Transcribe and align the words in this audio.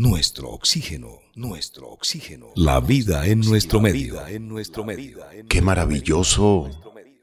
nuestro 0.00 0.48
oxígeno, 0.48 1.18
nuestro 1.34 1.90
oxígeno. 1.90 2.52
La 2.56 2.80
vida 2.80 3.26
en 3.26 3.40
nuestro 3.40 3.82
medio. 3.82 4.26
En 4.26 4.48
nuestro 4.48 4.82
medio. 4.82 5.18
Qué 5.46 5.60
maravilloso 5.60 6.70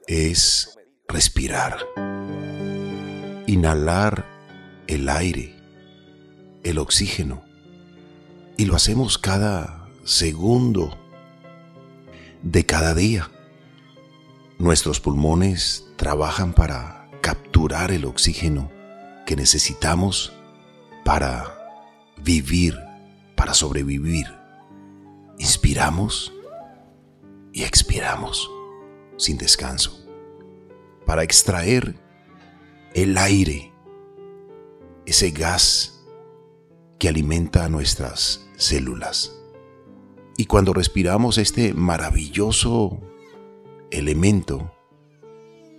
es 0.06 0.78
respirar. 1.08 1.80
Inhalar 3.48 4.28
el 4.86 5.10
aire, 5.10 5.56
el 6.64 6.78
oxígeno. 6.78 7.44
Y 8.58 8.66
lo 8.66 8.76
hacemos 8.76 9.18
cada 9.18 9.90
segundo 10.04 10.96
de 12.44 12.64
cada 12.68 12.94
día. 12.94 13.32
Nuestros 14.60 15.00
pulmones 15.00 15.84
trabajan 15.96 16.54
para 16.54 17.10
capturar 17.22 17.90
el 17.90 18.06
oxígeno 18.06 18.70
que 19.26 19.36
necesitamos 19.36 20.32
para 21.04 21.57
vivir, 22.28 22.78
para 23.36 23.54
sobrevivir. 23.54 24.28
Inspiramos 25.40 26.34
y 27.54 27.64
expiramos 27.64 28.52
sin 29.16 29.38
descanso 29.38 30.06
para 31.06 31.24
extraer 31.24 31.96
el 32.94 33.18
aire, 33.18 33.72
ese 35.06 35.32
gas 35.32 36.04
que 37.00 37.08
alimenta 37.08 37.64
a 37.64 37.70
nuestras 37.70 38.46
células. 38.58 39.32
Y 40.36 40.48
cuando 40.48 40.74
respiramos 40.74 41.38
este 41.38 41.74
maravilloso 41.74 43.00
elemento, 43.90 44.74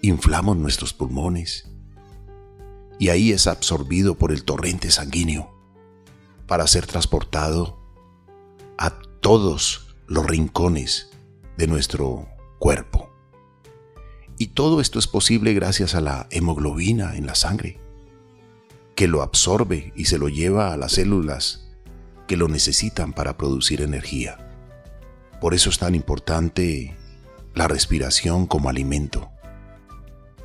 inflamos 0.00 0.56
nuestros 0.56 0.94
pulmones 0.94 1.70
y 2.98 3.10
ahí 3.10 3.32
es 3.32 3.46
absorbido 3.46 4.16
por 4.16 4.32
el 4.32 4.44
torrente 4.44 4.90
sanguíneo 4.90 5.57
para 6.48 6.66
ser 6.66 6.86
transportado 6.86 7.78
a 8.78 8.98
todos 9.20 9.94
los 10.08 10.26
rincones 10.26 11.10
de 11.56 11.68
nuestro 11.68 12.26
cuerpo. 12.58 13.10
Y 14.38 14.48
todo 14.48 14.80
esto 14.80 14.98
es 14.98 15.06
posible 15.06 15.52
gracias 15.52 15.94
a 15.94 16.00
la 16.00 16.26
hemoglobina 16.30 17.16
en 17.16 17.26
la 17.26 17.34
sangre, 17.34 17.78
que 18.96 19.06
lo 19.06 19.22
absorbe 19.22 19.92
y 19.94 20.06
se 20.06 20.18
lo 20.18 20.28
lleva 20.28 20.72
a 20.72 20.76
las 20.76 20.92
células 20.92 21.68
que 22.26 22.36
lo 22.36 22.48
necesitan 22.48 23.12
para 23.12 23.36
producir 23.36 23.82
energía. 23.82 24.38
Por 25.40 25.54
eso 25.54 25.70
es 25.70 25.78
tan 25.78 25.94
importante 25.94 26.96
la 27.54 27.68
respiración 27.68 28.46
como 28.46 28.68
alimento, 28.68 29.30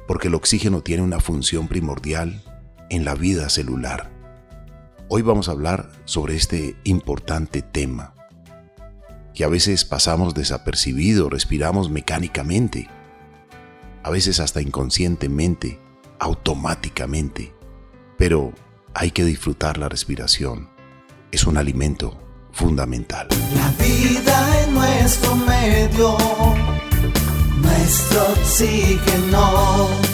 porque 0.08 0.28
el 0.28 0.36
oxígeno 0.36 0.82
tiene 0.82 1.04
una 1.04 1.20
función 1.20 1.68
primordial 1.68 2.44
en 2.90 3.06
la 3.06 3.16
vida 3.16 3.50
celular. 3.50 4.13
Hoy 5.16 5.22
vamos 5.22 5.48
a 5.48 5.52
hablar 5.52 5.92
sobre 6.06 6.36
este 6.36 6.76
importante 6.86 7.62
tema, 7.62 8.16
que 9.36 9.44
a 9.44 9.48
veces 9.48 9.86
pasamos 9.86 10.34
desapercibido, 10.34 11.30
respiramos 11.30 11.92
mecánicamente, 11.92 12.90
a 14.02 14.10
veces 14.10 14.40
hasta 14.40 14.60
inconscientemente, 14.60 15.80
automáticamente, 16.18 17.54
pero 18.18 18.54
hay 18.96 19.12
que 19.12 19.24
disfrutar 19.24 19.78
la 19.78 19.88
respiración. 19.88 20.72
Es 21.32 21.46
un 21.46 21.58
alimento 21.58 22.20
fundamental. 22.52 23.28
La 23.56 23.70
vida 23.86 24.64
en 24.64 24.74
nuestro 24.74 25.36
medio, 25.36 26.18
nuestro 27.62 28.32
oxígeno. 28.32 30.13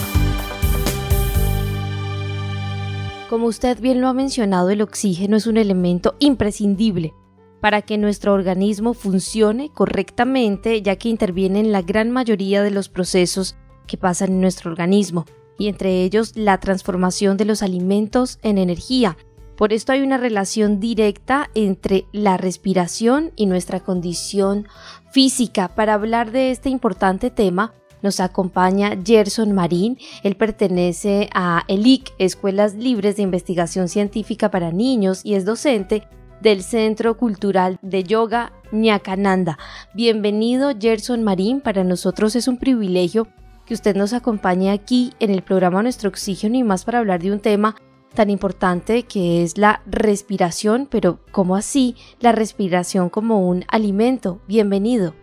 Como 3.30 3.46
usted 3.46 3.80
bien 3.80 4.00
lo 4.00 4.08
ha 4.08 4.12
mencionado, 4.12 4.70
el 4.70 4.82
oxígeno 4.82 5.36
es 5.36 5.46
un 5.46 5.56
elemento 5.56 6.16
imprescindible 6.18 7.14
para 7.60 7.80
que 7.80 7.96
nuestro 7.96 8.34
organismo 8.34 8.92
funcione 8.92 9.70
correctamente, 9.72 10.82
ya 10.82 10.96
que 10.96 11.10
interviene 11.10 11.60
en 11.60 11.70
la 11.70 11.80
gran 11.80 12.10
mayoría 12.10 12.60
de 12.64 12.72
los 12.72 12.88
procesos 12.88 13.54
que 13.86 13.96
pasan 13.96 14.30
en 14.30 14.40
nuestro 14.40 14.72
organismo, 14.72 15.26
y 15.60 15.68
entre 15.68 16.02
ellos 16.02 16.32
la 16.34 16.58
transformación 16.58 17.36
de 17.36 17.44
los 17.44 17.62
alimentos 17.62 18.40
en 18.42 18.58
energía. 18.58 19.16
Por 19.56 19.72
esto 19.72 19.92
hay 19.92 20.00
una 20.00 20.18
relación 20.18 20.80
directa 20.80 21.50
entre 21.54 22.06
la 22.10 22.36
respiración 22.36 23.30
y 23.36 23.46
nuestra 23.46 23.78
condición 23.78 24.66
física. 25.12 25.68
Para 25.68 25.94
hablar 25.94 26.32
de 26.32 26.50
este 26.50 26.68
importante 26.68 27.30
tema, 27.30 27.74
nos 28.02 28.20
acompaña 28.20 28.96
Gerson 29.04 29.52
Marín. 29.52 29.98
Él 30.22 30.36
pertenece 30.36 31.28
a 31.34 31.64
ELIC, 31.68 32.12
Escuelas 32.18 32.74
Libres 32.74 33.16
de 33.16 33.22
Investigación 33.22 33.88
Científica 33.88 34.50
para 34.50 34.72
Niños, 34.72 35.20
y 35.24 35.34
es 35.34 35.44
docente 35.44 36.08
del 36.40 36.62
Centro 36.62 37.16
Cultural 37.16 37.78
de 37.82 38.02
Yoga 38.02 38.52
Ñacananda. 38.72 39.58
Bienvenido, 39.94 40.72
Gerson 40.78 41.22
Marín. 41.22 41.60
Para 41.60 41.84
nosotros 41.84 42.36
es 42.36 42.48
un 42.48 42.56
privilegio 42.56 43.28
que 43.66 43.74
usted 43.74 43.94
nos 43.94 44.12
acompañe 44.12 44.70
aquí 44.70 45.12
en 45.20 45.30
el 45.30 45.42
programa 45.42 45.82
Nuestro 45.82 46.08
Oxígeno 46.08 46.56
y 46.56 46.62
más 46.62 46.84
para 46.84 46.98
hablar 46.98 47.22
de 47.22 47.32
un 47.32 47.40
tema 47.40 47.76
tan 48.14 48.30
importante 48.30 49.04
que 49.04 49.42
es 49.42 49.58
la 49.58 49.82
respiración, 49.86 50.88
pero 50.90 51.20
¿cómo 51.30 51.56
así 51.56 51.94
la 52.18 52.32
respiración 52.32 53.08
como 53.08 53.48
un 53.48 53.64
alimento? 53.68 54.40
Bienvenido. 54.48 55.14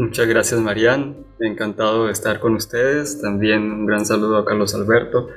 Muchas 0.00 0.26
gracias 0.26 0.58
Marian, 0.58 1.26
encantado 1.40 2.06
de 2.06 2.12
estar 2.12 2.40
con 2.40 2.54
ustedes. 2.54 3.20
También 3.20 3.70
un 3.70 3.84
gran 3.84 4.06
saludo 4.06 4.38
a 4.38 4.46
Carlos 4.46 4.74
Alberto. 4.74 5.28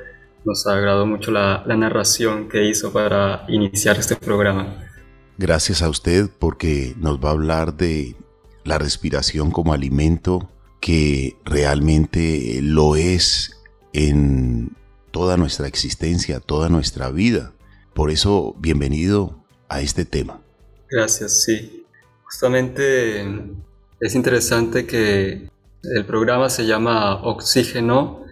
Nos 0.46 0.66
agradó 0.66 1.04
mucho 1.04 1.30
la, 1.30 1.62
la 1.66 1.76
narración 1.76 2.48
que 2.48 2.64
hizo 2.64 2.90
para 2.90 3.44
iniciar 3.48 3.98
este 3.98 4.16
programa. 4.16 4.88
Gracias 5.36 5.82
a 5.82 5.90
usted 5.90 6.30
porque 6.38 6.94
nos 6.96 7.22
va 7.22 7.28
a 7.28 7.32
hablar 7.32 7.74
de 7.74 8.16
la 8.64 8.78
respiración 8.78 9.50
como 9.50 9.74
alimento 9.74 10.48
que 10.80 11.36
realmente 11.44 12.60
lo 12.62 12.96
es 12.96 13.60
en 13.92 14.70
toda 15.10 15.36
nuestra 15.36 15.66
existencia, 15.66 16.40
toda 16.40 16.70
nuestra 16.70 17.10
vida. 17.10 17.52
Por 17.92 18.10
eso, 18.10 18.56
bienvenido 18.58 19.44
a 19.68 19.82
este 19.82 20.06
tema. 20.06 20.40
Gracias, 20.88 21.42
sí. 21.42 21.84
Justamente 22.22 23.26
es 24.04 24.14
interesante 24.14 24.86
que 24.86 25.48
el 25.82 26.04
programa 26.04 26.50
se 26.50 26.66
llama 26.66 27.24
Oxígeno 27.24 28.26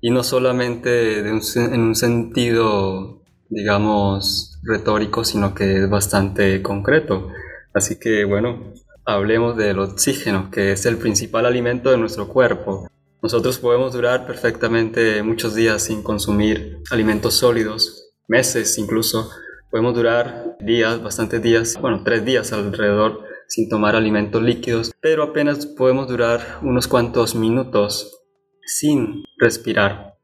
y 0.00 0.12
no 0.12 0.22
solamente 0.22 1.18
en 1.18 1.80
un 1.80 1.96
sentido, 1.96 3.20
digamos, 3.48 4.60
retórico, 4.62 5.24
sino 5.24 5.56
que 5.56 5.82
es 5.82 5.90
bastante 5.90 6.62
concreto. 6.62 7.30
Así 7.74 7.98
que 7.98 8.24
bueno, 8.24 8.72
hablemos 9.04 9.56
del 9.56 9.80
oxígeno, 9.80 10.52
que 10.52 10.70
es 10.70 10.86
el 10.86 10.98
principal 10.98 11.46
alimento 11.46 11.90
de 11.90 11.98
nuestro 11.98 12.28
cuerpo. 12.28 12.88
Nosotros 13.20 13.58
podemos 13.58 13.94
durar 13.94 14.24
perfectamente 14.24 15.20
muchos 15.24 15.56
días 15.56 15.82
sin 15.82 16.04
consumir 16.04 16.78
alimentos 16.92 17.34
sólidos, 17.34 18.12
meses 18.28 18.78
incluso. 18.78 19.28
Podemos 19.68 19.96
durar 19.96 20.56
días, 20.60 21.02
bastantes 21.02 21.42
días, 21.42 21.76
bueno, 21.80 22.02
tres 22.04 22.24
días 22.24 22.52
alrededor 22.52 23.27
sin 23.48 23.68
tomar 23.68 23.96
alimentos 23.96 24.42
líquidos, 24.42 24.92
pero 25.00 25.24
apenas 25.24 25.66
podemos 25.66 26.06
durar 26.06 26.60
unos 26.62 26.86
cuantos 26.86 27.34
minutos 27.34 28.20
sin 28.64 29.24
respirar. 29.38 30.14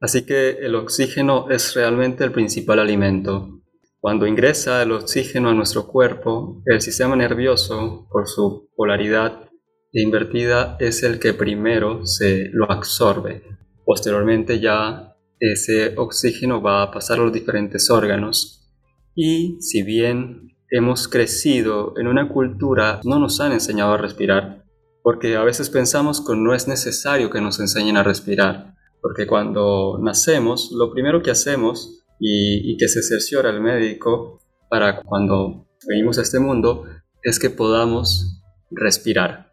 Así 0.00 0.24
que 0.24 0.50
el 0.60 0.74
oxígeno 0.76 1.50
es 1.50 1.74
realmente 1.74 2.24
el 2.24 2.32
principal 2.32 2.78
alimento. 2.78 3.60
Cuando 4.00 4.26
ingresa 4.26 4.82
el 4.82 4.92
oxígeno 4.92 5.48
a 5.50 5.54
nuestro 5.54 5.86
cuerpo, 5.86 6.62
el 6.66 6.80
sistema 6.80 7.14
nervioso, 7.14 8.08
por 8.10 8.28
su 8.28 8.68
polaridad 8.74 9.48
invertida, 9.92 10.76
es 10.80 11.02
el 11.02 11.18
que 11.18 11.34
primero 11.34 12.06
se 12.06 12.48
lo 12.52 12.70
absorbe. 12.70 13.42
Posteriormente 13.84 14.58
ya 14.58 15.16
ese 15.38 15.94
oxígeno 15.96 16.62
va 16.62 16.82
a 16.82 16.90
pasar 16.90 17.18
a 17.18 17.22
los 17.22 17.32
diferentes 17.32 17.90
órganos. 17.90 18.72
Y 19.14 19.58
si 19.60 19.82
bien 19.82 20.51
hemos 20.72 21.06
crecido 21.06 21.92
en 21.98 22.08
una 22.08 22.30
cultura, 22.30 23.00
no 23.04 23.18
nos 23.18 23.40
han 23.40 23.52
enseñado 23.52 23.92
a 23.92 23.98
respirar, 23.98 24.64
porque 25.02 25.36
a 25.36 25.44
veces 25.44 25.68
pensamos 25.68 26.24
que 26.26 26.34
no 26.34 26.54
es 26.54 26.66
necesario 26.66 27.28
que 27.28 27.42
nos 27.42 27.60
enseñen 27.60 27.98
a 27.98 28.02
respirar, 28.02 28.74
porque 29.02 29.26
cuando 29.26 29.98
nacemos, 30.00 30.72
lo 30.72 30.90
primero 30.90 31.20
que 31.20 31.30
hacemos 31.30 32.02
y, 32.18 32.78
que 32.78 32.88
se 32.88 33.02
cerciora 33.02 33.50
el 33.50 33.60
médico 33.60 34.40
para 34.70 35.02
cuando 35.02 35.66
venimos 35.86 36.18
a 36.18 36.22
este 36.22 36.38
mundo 36.38 36.86
es 37.22 37.38
que 37.38 37.50
podamos 37.50 38.42
respirar. 38.70 39.52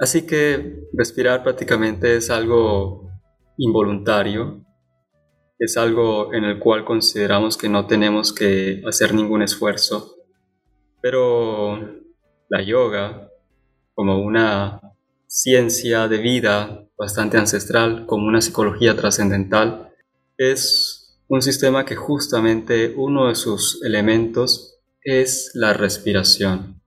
Así 0.00 0.26
que 0.26 0.80
respirar 0.94 1.44
prácticamente 1.44 2.16
es 2.16 2.30
algo 2.30 3.08
involuntario, 3.56 4.64
es 5.60 5.76
algo 5.76 6.34
en 6.34 6.42
el 6.42 6.58
cual 6.58 6.84
consideramos 6.84 7.56
que 7.56 7.68
no 7.68 7.86
tenemos 7.86 8.32
que 8.32 8.82
hacer 8.84 9.14
ningún 9.14 9.40
esfuerzo 9.40 10.23
pero 11.04 11.78
la 12.48 12.62
yoga, 12.62 13.28
como 13.92 14.22
una 14.22 14.80
ciencia 15.26 16.08
de 16.08 16.16
vida 16.16 16.88
bastante 16.96 17.36
ancestral, 17.36 18.06
como 18.06 18.26
una 18.26 18.40
psicología 18.40 18.96
trascendental, 18.96 19.92
es 20.38 21.20
un 21.28 21.42
sistema 21.42 21.84
que 21.84 21.94
justamente 21.94 22.94
uno 22.96 23.28
de 23.28 23.34
sus 23.34 23.84
elementos 23.84 24.78
es 25.02 25.50
la 25.52 25.74
respiración. 25.74 26.80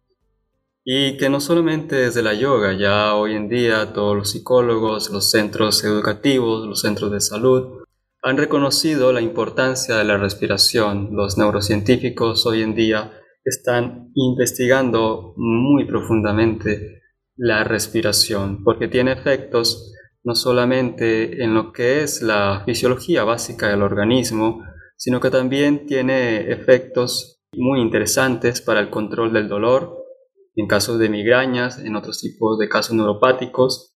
Y 0.84 1.18
que 1.18 1.30
no 1.30 1.40
solamente 1.40 1.98
desde 1.98 2.24
la 2.24 2.34
yoga, 2.34 2.74
ya 2.74 3.14
hoy 3.14 3.36
en 3.36 3.50
día 3.50 3.94
todos 3.94 4.18
los 4.18 4.32
psicólogos, 4.32 5.12
los 5.12 5.30
centros 5.30 5.84
educativos, 5.84 6.66
los 6.66 6.82
centros 6.82 7.12
de 7.12 7.22
salud 7.22 7.84
han 8.24 8.38
reconocido 8.38 9.14
la 9.14 9.22
importancia 9.22 9.96
de 9.96 10.06
la 10.06 10.18
respiración. 10.18 11.10
Los 11.12 11.38
neurocientíficos 11.38 12.48
hoy 12.48 12.64
en 12.64 12.74
día 12.74 13.12
están 13.48 14.12
investigando 14.14 15.34
muy 15.38 15.86
profundamente 15.86 17.02
la 17.36 17.64
respiración 17.64 18.64
porque 18.64 18.88
tiene 18.88 19.14
efectos 19.14 19.94
no 20.24 20.36
solamente 20.36 21.44
en 21.44 21.54
lo 21.54 21.72
que 21.72 22.02
es 22.02 22.22
la 22.22 22.64
fisiología 22.66 23.24
básica 23.24 23.70
del 23.70 23.82
organismo, 23.82 24.64
sino 24.98 25.22
que 25.22 25.30
también 25.30 25.86
tiene 25.86 26.52
efectos 26.52 27.40
muy 27.54 27.80
interesantes 27.80 28.62
para 28.62 28.82
el 28.82 28.90
control 28.90 29.32
del 29.32 29.48
dolor, 29.48 29.96
en 30.56 30.68
casos 30.68 31.00
de 31.00 31.08
migrañas, 31.08 31.80
en 31.80 31.96
otros 31.96 32.20
tipos 32.20 32.58
de 32.58 32.68
casos 32.68 32.96
neuropáticos. 32.96 33.96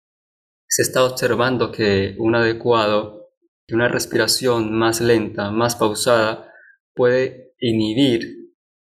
Se 0.66 0.82
está 0.82 1.04
observando 1.04 1.70
que 1.70 2.14
un 2.18 2.34
adecuado, 2.34 3.28
una 3.70 3.88
respiración 3.88 4.72
más 4.72 5.02
lenta, 5.02 5.50
más 5.50 5.76
pausada, 5.76 6.50
puede 6.94 7.52
inhibir, 7.58 8.41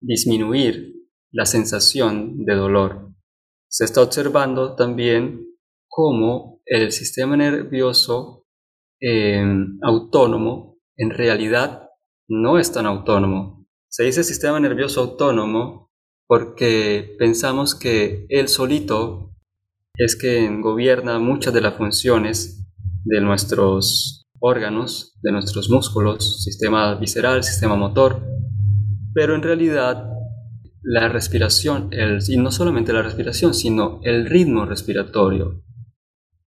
disminuir 0.01 0.95
la 1.33 1.47
sensación 1.47 2.45
de 2.45 2.55
dolor. 2.55 3.13
Se 3.69 3.85
está 3.85 4.03
observando 4.03 4.75
también 4.75 5.47
cómo 5.89 6.61
el 6.65 6.93
sistema 6.93 7.37
nervioso 7.37 8.47
eh, 9.01 9.45
autónomo 9.83 10.79
en 10.97 11.11
realidad 11.11 11.91
no 12.29 12.59
es 12.59 12.73
tan 12.73 12.87
autónomo. 12.87 13.67
Se 13.89 14.05
dice 14.05 14.25
sistema 14.25 14.59
nervioso 14.61 15.01
autónomo 15.01 15.91
porque 16.27 17.15
pensamos 17.19 17.75
que 17.75 18.27
él 18.29 18.49
solito 18.49 19.33
es 19.95 20.17
quien 20.17 20.61
gobierna 20.61 21.19
muchas 21.19 21.55
de 21.55 21.61
las 21.61 21.77
funciones 21.77 22.67
de 23.05 23.21
nuestros 23.21 24.27
órganos, 24.41 25.19
de 25.23 25.33
nuestros 25.33 25.71
músculos, 25.71 26.43
sistema 26.43 26.95
visceral, 26.97 27.45
sistema 27.45 27.77
motor, 27.77 28.23
pero 29.17 29.35
en 29.35 29.43
realidad 29.43 30.11
la 30.83 31.09
respiración, 31.09 31.89
y 32.29 32.37
no 32.37 32.53
solamente 32.53 32.93
la 32.93 33.01
respiración, 33.01 33.55
sino 33.55 33.99
el 34.03 34.27
ritmo 34.27 34.67
respiratorio, 34.67 35.65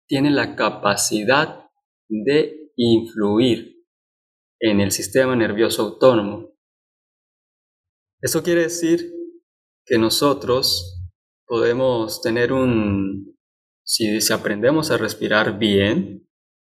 tiene 0.07 0.31
la 0.31 0.55
capacidad 0.55 1.65
de 2.11 2.71
influir 2.77 3.87
en 4.61 4.81
el 4.81 4.91
sistema 4.93 5.35
nervioso 5.35 5.81
autónomo. 5.81 6.51
Eso 8.21 8.43
quiere 8.43 8.65
decir 8.65 9.15
que 9.87 9.97
nosotros 9.97 11.09
podemos 11.47 12.21
tener 12.21 12.53
un, 12.53 13.35
si, 13.83 14.19
aprendemos 14.31 14.91
a 14.91 14.99
respirar 14.99 15.59
bien, 15.59 16.29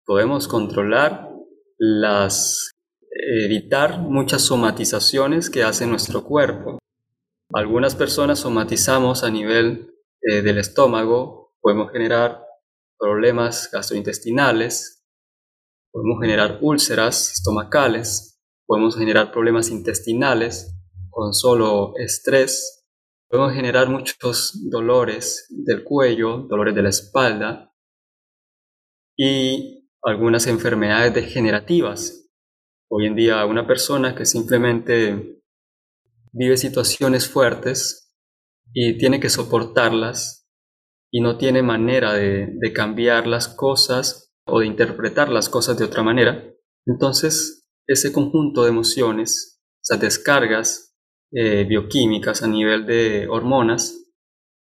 podemos 0.04 0.46
controlar 0.46 1.28
las, 1.78 2.70
evitar 3.38 4.00
muchas 4.00 4.42
somatizaciones 4.42 5.50
que 5.50 5.62
hace 5.62 5.86
nuestro 5.86 6.24
cuerpo. 6.24 6.78
Algunas 7.52 7.94
personas 7.94 8.40
somatizamos 8.40 9.22
a 9.22 9.30
nivel 9.30 9.94
eh, 10.22 10.42
del 10.42 10.58
estómago, 10.58 11.54
podemos 11.60 11.92
generar 11.92 12.44
problemas 12.98 13.70
gastrointestinales, 13.72 15.04
podemos 15.92 16.20
generar 16.20 16.58
úlceras 16.60 17.32
estomacales, 17.32 18.40
podemos 18.66 18.96
generar 18.96 19.32
problemas 19.32 19.70
intestinales 19.70 20.74
con 21.10 21.32
solo 21.32 21.94
estrés, 21.96 22.86
podemos 23.28 23.52
generar 23.52 23.88
muchos 23.88 24.68
dolores 24.70 25.46
del 25.50 25.84
cuello, 25.84 26.46
dolores 26.48 26.74
de 26.74 26.82
la 26.82 26.88
espalda 26.88 27.72
y 29.16 29.88
algunas 30.02 30.46
enfermedades 30.46 31.14
degenerativas. 31.14 32.19
Hoy 32.92 33.06
en 33.06 33.14
día 33.14 33.46
una 33.46 33.68
persona 33.68 34.16
que 34.16 34.26
simplemente 34.26 35.40
vive 36.32 36.56
situaciones 36.56 37.28
fuertes 37.28 38.16
y 38.72 38.98
tiene 38.98 39.20
que 39.20 39.30
soportarlas 39.30 40.48
y 41.12 41.20
no 41.20 41.38
tiene 41.38 41.62
manera 41.62 42.14
de, 42.14 42.58
cambiar 42.74 43.28
las 43.28 43.46
cosas 43.46 44.34
o 44.44 44.58
de 44.58 44.66
interpretar 44.66 45.28
las 45.28 45.48
cosas 45.48 45.78
de 45.78 45.84
otra 45.84 46.02
manera, 46.02 46.52
entonces 46.84 47.64
ese 47.86 48.12
conjunto 48.12 48.64
de 48.64 48.70
emociones, 48.70 49.62
esas 49.80 50.00
descargas 50.00 50.96
eh, 51.30 51.64
bioquímicas 51.68 52.42
a 52.42 52.48
nivel 52.48 52.86
de 52.86 53.28
hormonas, 53.28 54.04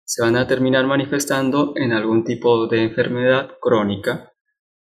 se 0.04 0.22
van 0.22 0.36
a 0.36 0.46
terminar 0.46 0.86
manifestando 0.86 1.72
en 1.74 1.92
algún 1.92 2.22
tipo 2.22 2.68
de 2.68 2.84
enfermedad 2.84 3.56
crónica 3.60 4.33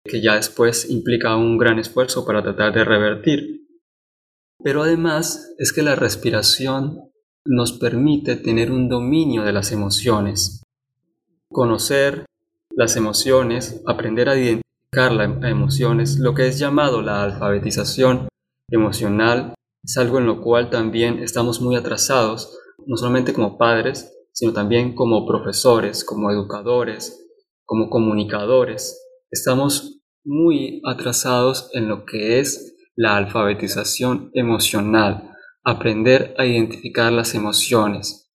que 0.05 0.21
ya 0.23 0.37
después 0.37 0.91
implica 0.91 1.37
un 1.37 1.57
gran 1.57 1.79
esfuerzo 1.79 2.27
para 2.27 2.43
tratar 2.43 2.75
de 2.75 2.85
revertir. 2.85 3.67
Pero 4.63 4.83
además 4.83 5.55
es 5.59 5.73
que 5.73 5.83
la 5.83 5.97
respiración 5.97 7.11
nos 7.47 7.73
permite 7.73 8.37
tener 8.37 8.71
un 8.71 8.89
dominio 8.89 9.43
de 9.43 9.53
las 9.53 9.73
emociones, 9.73 10.63
conocer 11.51 12.27
las 12.71 12.97
emociones, 12.97 13.83
aprender 13.87 14.29
a 14.29 14.37
identificar 14.37 15.13
las 15.13 15.51
emociones, 15.51 16.19
lo 16.19 16.35
que 16.35 16.47
es 16.47 16.59
llamado 16.59 17.03
la 17.03 17.23
alfabetización 17.23 18.29
emocional, 18.71 19.55
es 19.83 19.99
algo 19.99 20.19
en 20.19 20.27
lo 20.27 20.41
cual 20.41 20.71
también 20.71 21.19
estamos 21.19 21.61
muy 21.61 21.77
atrasados, 21.77 22.59
no 22.87 22.97
solamente 22.97 23.35
como 23.35 23.59
padres, 23.59 24.13
sino 24.33 24.53
también 24.53 24.95
como 24.95 25.27
profesores, 25.27 26.05
como 26.05 26.31
educadores, 26.31 27.27
como 27.67 27.91
comunicadores. 27.91 29.04
Estamos 29.35 30.01
muy 30.25 30.81
atrasados 30.87 31.69
en 31.73 31.89
lo 31.89 32.05
que 32.05 32.39
es 32.39 32.77
la 32.95 33.17
alfabetización 33.17 34.31
emocional, 34.33 35.35
aprender 35.65 36.37
a 36.39 36.47
identificar 36.47 37.11
las 37.11 37.35
emociones, 37.35 38.33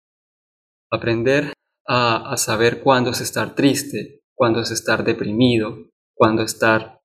aprender 0.90 1.52
a, 1.86 2.34
saber 2.38 2.80
cuándo 2.80 3.10
es 3.10 3.20
estar 3.20 3.54
triste, 3.54 4.22
cuándo 4.34 4.62
es 4.62 4.70
estar 4.70 5.04
deprimido, 5.04 5.76
cuándo 6.14 6.42
estar 6.42 7.02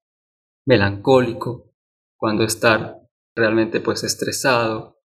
melancólico, 0.66 1.74
cuándo 2.16 2.46
estar 2.46 2.96
realmente 3.36 3.82
pues 3.82 4.06
estresado. 4.06 5.02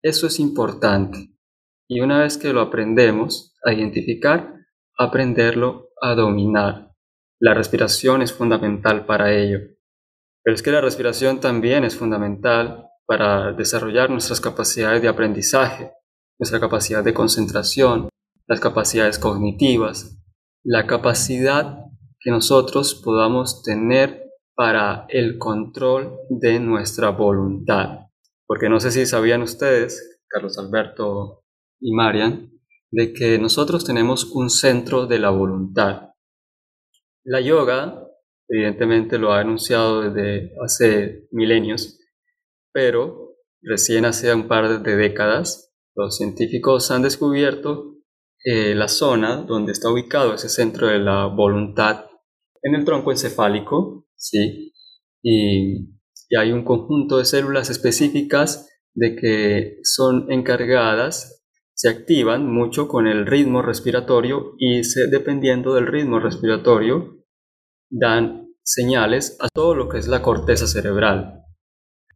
Eso 0.00 0.26
es 0.26 0.40
importante. 0.40 1.28
Y 1.86 2.00
una 2.00 2.20
vez 2.20 2.38
que 2.38 2.54
lo 2.54 2.62
aprendemos 2.62 3.54
a 3.66 3.74
identificar, 3.74 4.54
aprenderlo 4.96 5.90
a 6.00 6.14
dominar. 6.14 6.89
La 7.40 7.54
respiración 7.54 8.20
es 8.20 8.34
fundamental 8.34 9.06
para 9.06 9.32
ello. 9.32 9.60
Pero 10.42 10.54
es 10.54 10.62
que 10.62 10.70
la 10.70 10.82
respiración 10.82 11.40
también 11.40 11.84
es 11.84 11.96
fundamental 11.96 12.86
para 13.06 13.52
desarrollar 13.52 14.10
nuestras 14.10 14.42
capacidades 14.42 15.00
de 15.00 15.08
aprendizaje, 15.08 15.90
nuestra 16.38 16.60
capacidad 16.60 17.02
de 17.02 17.14
concentración, 17.14 18.10
las 18.46 18.60
capacidades 18.60 19.18
cognitivas, 19.18 20.22
la 20.62 20.86
capacidad 20.86 21.78
que 22.18 22.30
nosotros 22.30 22.94
podamos 23.02 23.62
tener 23.62 24.30
para 24.54 25.06
el 25.08 25.38
control 25.38 26.18
de 26.28 26.60
nuestra 26.60 27.08
voluntad. 27.08 28.00
Porque 28.46 28.68
no 28.68 28.80
sé 28.80 28.90
si 28.90 29.06
sabían 29.06 29.40
ustedes, 29.40 30.20
Carlos 30.28 30.58
Alberto 30.58 31.44
y 31.80 31.94
Marian, 31.94 32.52
de 32.90 33.14
que 33.14 33.38
nosotros 33.38 33.84
tenemos 33.84 34.26
un 34.26 34.50
centro 34.50 35.06
de 35.06 35.18
la 35.18 35.30
voluntad. 35.30 36.09
La 37.24 37.40
yoga 37.40 38.06
evidentemente 38.48 39.18
lo 39.18 39.32
ha 39.32 39.40
anunciado 39.40 40.10
desde 40.10 40.52
hace 40.64 41.28
milenios, 41.30 41.98
pero 42.72 43.36
recién 43.62 44.04
hace 44.04 44.32
un 44.34 44.48
par 44.48 44.82
de 44.82 44.96
décadas 44.96 45.72
los 45.94 46.16
científicos 46.16 46.90
han 46.90 47.02
descubierto 47.02 47.96
eh, 48.44 48.74
la 48.74 48.88
zona 48.88 49.42
donde 49.42 49.72
está 49.72 49.90
ubicado 49.90 50.34
ese 50.34 50.48
centro 50.48 50.86
de 50.86 50.98
la 50.98 51.26
voluntad 51.26 52.06
en 52.62 52.74
el 52.74 52.84
tronco 52.84 53.10
encefálico, 53.10 54.06
¿sí? 54.16 54.72
Y, 55.22 55.90
y 56.28 56.36
hay 56.38 56.52
un 56.52 56.64
conjunto 56.64 57.18
de 57.18 57.24
células 57.24 57.70
específicas 57.70 58.68
de 58.94 59.16
que 59.16 59.78
son 59.82 60.30
encargadas, 60.32 61.39
se 61.80 61.88
activan 61.88 62.46
mucho 62.46 62.88
con 62.88 63.06
el 63.06 63.24
ritmo 63.24 63.62
respiratorio 63.62 64.52
y 64.58 64.84
se, 64.84 65.06
dependiendo 65.06 65.72
del 65.72 65.86
ritmo 65.86 66.20
respiratorio 66.20 67.24
dan 67.88 68.48
señales 68.62 69.38
a 69.40 69.48
todo 69.48 69.74
lo 69.74 69.88
que 69.88 69.96
es 69.96 70.06
la 70.06 70.20
corteza 70.20 70.66
cerebral. 70.66 71.42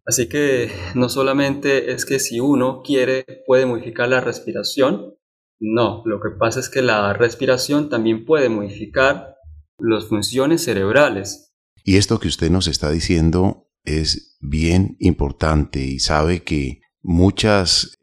Así 0.04 0.28
que 0.28 0.70
no 0.94 1.08
solamente 1.08 1.92
es 1.94 2.04
que 2.04 2.18
si 2.18 2.40
uno 2.40 2.82
quiere 2.84 3.24
puede 3.46 3.64
modificar 3.64 4.06
la 4.10 4.20
respiración, 4.20 5.14
no, 5.58 6.02
lo 6.04 6.20
que 6.20 6.28
pasa 6.38 6.60
es 6.60 6.68
que 6.68 6.82
la 6.82 7.14
respiración 7.14 7.88
también 7.88 8.26
puede 8.26 8.50
modificar 8.50 9.36
las 9.78 10.04
funciones 10.04 10.62
cerebrales. 10.62 11.54
Y 11.84 11.96
esto 11.96 12.20
que 12.20 12.28
usted 12.28 12.50
nos 12.50 12.66
está 12.66 12.90
diciendo 12.90 13.70
es 13.82 14.36
bien 14.42 14.98
importante 14.98 15.80
y 15.80 16.00
sabe 16.00 16.42
que 16.42 16.82
muchas 17.00 17.96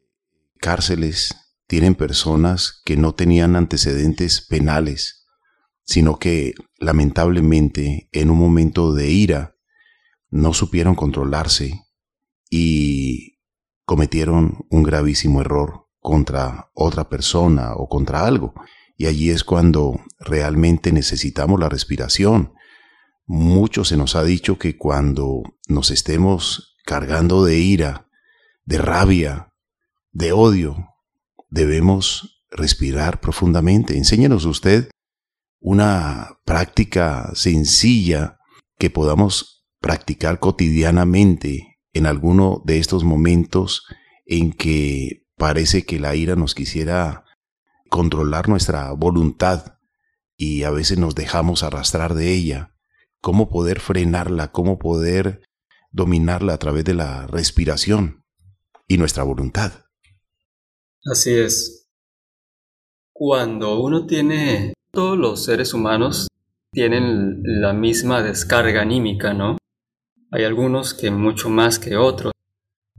cárceles 0.60 1.38
tienen 1.72 1.96
personas 1.96 2.82
que 2.84 2.98
no 2.98 3.16
tenían 3.16 3.56
antecedentes 3.56 4.42
penales, 4.42 5.26
sino 5.86 6.20
que 6.20 6.54
lamentablemente 6.80 8.10
en 8.12 8.30
un 8.30 8.40
momento 8.40 8.94
de 8.94 9.10
ira 9.10 9.56
no 10.30 10.54
supieron 10.54 10.96
controlarse 10.96 11.82
y 12.50 13.40
cometieron 13.86 14.66
un 14.70 14.84
gravísimo 14.84 15.40
error 15.40 15.88
contra 16.00 16.70
otra 16.74 17.08
persona 17.08 17.74
o 17.76 17.88
contra 17.88 18.26
algo. 18.26 18.54
Y 18.98 19.06
allí 19.06 19.30
es 19.30 19.46
cuando 19.46 19.98
realmente 20.20 20.92
necesitamos 20.92 21.58
la 21.58 21.70
respiración. 21.70 22.52
Mucho 23.26 23.86
se 23.86 23.96
nos 23.96 24.18
ha 24.18 24.26
dicho 24.26 24.60
que 24.60 24.78
cuando 24.78 25.42
nos 25.70 25.90
estemos 25.90 26.76
cargando 26.84 27.46
de 27.46 27.60
ira, 27.60 28.10
de 28.66 28.78
rabia, 28.78 29.54
de 30.12 30.34
odio, 30.34 30.91
debemos 31.52 32.44
respirar 32.50 33.20
profundamente. 33.20 33.96
Enséñenos 33.98 34.46
usted 34.46 34.90
una 35.60 36.40
práctica 36.44 37.32
sencilla 37.36 38.40
que 38.80 38.90
podamos 38.90 39.68
practicar 39.80 40.40
cotidianamente 40.40 41.78
en 41.94 42.08
alguno 42.08 42.64
de 42.66 42.80
estos 42.80 43.04
momentos 43.04 43.86
en 44.26 44.54
que 44.54 45.28
parece 45.38 45.86
que 45.86 46.00
la 46.00 46.16
ira 46.16 46.36
nos 46.36 46.56
quisiera 46.56 47.26
controlar 47.90 48.48
nuestra 48.48 48.92
voluntad 48.94 49.78
y 50.38 50.64
a 50.64 50.72
veces 50.72 50.98
nos 50.98 51.14
dejamos 51.14 51.62
arrastrar 51.62 52.16
de 52.16 52.32
ella. 52.32 52.76
¿Cómo 53.20 53.50
poder 53.50 53.80
frenarla? 53.80 54.52
¿Cómo 54.52 54.80
poder 54.80 55.42
dominarla 55.92 56.54
a 56.54 56.58
través 56.58 56.86
de 56.86 56.96
la 56.96 57.28
respiración 57.28 58.26
y 58.88 58.98
nuestra 58.98 59.24
voluntad? 59.24 59.91
Así 61.06 61.34
es. 61.34 61.88
Cuando 63.12 63.80
uno 63.82 64.06
tiene, 64.06 64.74
todos 64.92 65.18
los 65.18 65.44
seres 65.44 65.74
humanos 65.74 66.28
tienen 66.72 67.42
la 67.44 67.74
misma 67.74 68.22
descarga 68.22 68.82
anímica, 68.82 69.34
¿no? 69.34 69.58
Hay 70.32 70.44
algunos 70.44 70.94
que 70.94 71.12
mucho 71.12 71.50
más 71.50 71.80
que 71.80 71.98
otros, 71.98 72.32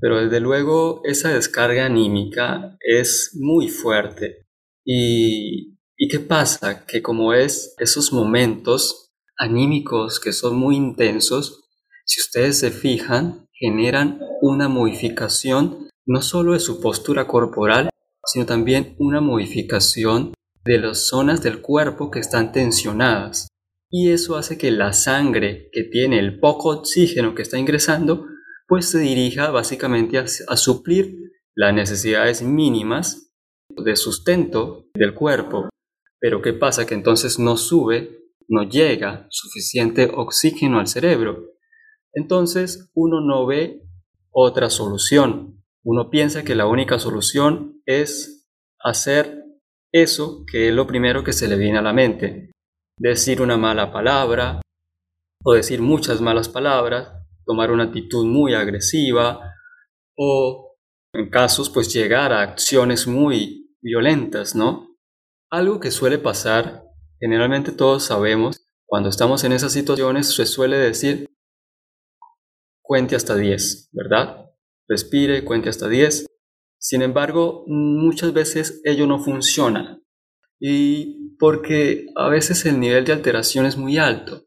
pero 0.00 0.20
desde 0.20 0.40
luego 0.40 1.00
esa 1.04 1.30
descarga 1.30 1.86
anímica 1.86 2.76
es 2.80 3.36
muy 3.40 3.68
fuerte 3.68 4.46
y, 4.84 5.78
qué 6.10 6.18
pasa? 6.18 6.84
Que 6.84 7.02
como 7.02 7.32
es 7.32 7.74
esos 7.78 8.12
momentos 8.12 9.12
anímicos 9.38 10.18
que 10.18 10.32
son 10.32 10.56
muy 10.56 10.76
intensos, 10.76 11.62
si 12.04 12.20
ustedes 12.20 12.58
se 12.58 12.72
fijan, 12.72 13.48
generan 13.52 14.20
una 14.40 14.68
modificación 14.68 15.88
no 16.04 16.20
solo 16.20 16.54
de 16.54 16.60
su 16.60 16.80
postura 16.80 17.28
corporal, 17.28 17.88
sino 18.24 18.46
también 18.46 18.94
una 18.98 19.20
modificación 19.20 20.32
de 20.64 20.78
las 20.78 21.08
zonas 21.08 21.42
del 21.42 21.60
cuerpo 21.60 22.10
que 22.10 22.20
están 22.20 22.52
tensionadas. 22.52 23.48
Y 23.90 24.10
eso 24.10 24.36
hace 24.36 24.56
que 24.56 24.70
la 24.70 24.92
sangre 24.92 25.68
que 25.72 25.84
tiene 25.84 26.18
el 26.18 26.38
poco 26.40 26.70
oxígeno 26.70 27.34
que 27.34 27.42
está 27.42 27.58
ingresando, 27.58 28.26
pues 28.66 28.88
se 28.88 28.98
dirija 29.00 29.50
básicamente 29.50 30.18
a, 30.18 30.24
a 30.48 30.56
suplir 30.56 31.16
las 31.54 31.74
necesidades 31.74 32.42
mínimas 32.42 33.32
de 33.68 33.96
sustento 33.96 34.86
del 34.94 35.14
cuerpo. 35.14 35.68
Pero 36.18 36.40
¿qué 36.40 36.52
pasa? 36.52 36.86
Que 36.86 36.94
entonces 36.94 37.38
no 37.38 37.56
sube, 37.56 38.22
no 38.48 38.62
llega 38.62 39.26
suficiente 39.30 40.10
oxígeno 40.14 40.78
al 40.78 40.86
cerebro. 40.86 41.52
Entonces 42.14 42.90
uno 42.94 43.20
no 43.20 43.46
ve 43.46 43.82
otra 44.30 44.70
solución. 44.70 45.61
Uno 45.84 46.10
piensa 46.10 46.44
que 46.44 46.54
la 46.54 46.66
única 46.66 46.98
solución 46.98 47.82
es 47.86 48.48
hacer 48.80 49.44
eso 49.92 50.44
que 50.50 50.68
es 50.68 50.74
lo 50.74 50.86
primero 50.86 51.24
que 51.24 51.32
se 51.32 51.48
le 51.48 51.56
viene 51.56 51.78
a 51.78 51.82
la 51.82 51.92
mente. 51.92 52.52
Decir 52.98 53.42
una 53.42 53.56
mala 53.56 53.92
palabra 53.92 54.60
o 55.44 55.52
decir 55.54 55.82
muchas 55.82 56.20
malas 56.20 56.48
palabras, 56.48 57.12
tomar 57.44 57.70
una 57.72 57.84
actitud 57.84 58.24
muy 58.26 58.54
agresiva 58.54 59.54
o 60.16 60.76
en 61.12 61.30
casos 61.30 61.68
pues 61.68 61.92
llegar 61.92 62.32
a 62.32 62.42
acciones 62.42 63.06
muy 63.06 63.76
violentas, 63.82 64.54
¿no? 64.54 64.96
Algo 65.50 65.80
que 65.80 65.90
suele 65.90 66.18
pasar, 66.18 66.84
generalmente 67.20 67.72
todos 67.72 68.04
sabemos, 68.04 68.64
cuando 68.86 69.08
estamos 69.08 69.42
en 69.44 69.52
esas 69.52 69.72
situaciones 69.72 70.34
se 70.34 70.46
suele 70.46 70.76
decir, 70.76 71.26
cuente 72.82 73.16
hasta 73.16 73.34
10, 73.36 73.90
¿verdad? 73.92 74.41
Respire, 74.92 75.42
cuente 75.42 75.70
hasta 75.70 75.88
10. 75.88 76.26
Sin 76.78 77.00
embargo, 77.00 77.64
muchas 77.66 78.34
veces 78.34 78.82
ello 78.84 79.06
no 79.06 79.18
funciona. 79.24 80.02
Y 80.60 81.34
porque 81.38 82.08
a 82.14 82.28
veces 82.28 82.66
el 82.66 82.78
nivel 82.78 83.06
de 83.06 83.14
alteración 83.14 83.64
es 83.64 83.78
muy 83.78 83.96
alto. 83.96 84.44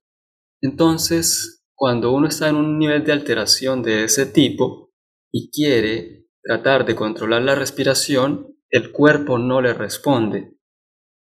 Entonces, 0.61 1.65
cuando 1.73 2.11
uno 2.11 2.27
está 2.27 2.47
en 2.47 2.57
un 2.57 2.77
nivel 2.77 3.03
de 3.03 3.11
alteración 3.11 3.81
de 3.81 4.03
ese 4.03 4.27
tipo 4.27 4.93
y 5.31 5.49
quiere 5.49 6.27
tratar 6.43 6.85
de 6.85 6.95
controlar 6.95 7.41
la 7.41 7.55
respiración, 7.55 8.55
el 8.69 8.91
cuerpo 8.91 9.39
no 9.39 9.61
le 9.61 9.73
responde, 9.73 10.59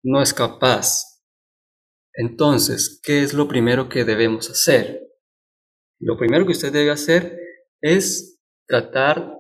no 0.05 0.21
es 0.21 0.35
capaz. 0.35 1.23
Entonces, 2.13 3.01
¿qué 3.03 3.23
es 3.23 3.33
lo 3.33 3.49
primero 3.49 3.89
que 3.89 4.05
debemos 4.05 4.51
hacer? 4.51 5.01
Lo 6.01 6.19
primero 6.19 6.45
que 6.45 6.53
usted 6.53 6.71
debe 6.71 6.91
hacer 6.91 7.39
es 7.81 8.36
tratar 8.67 9.33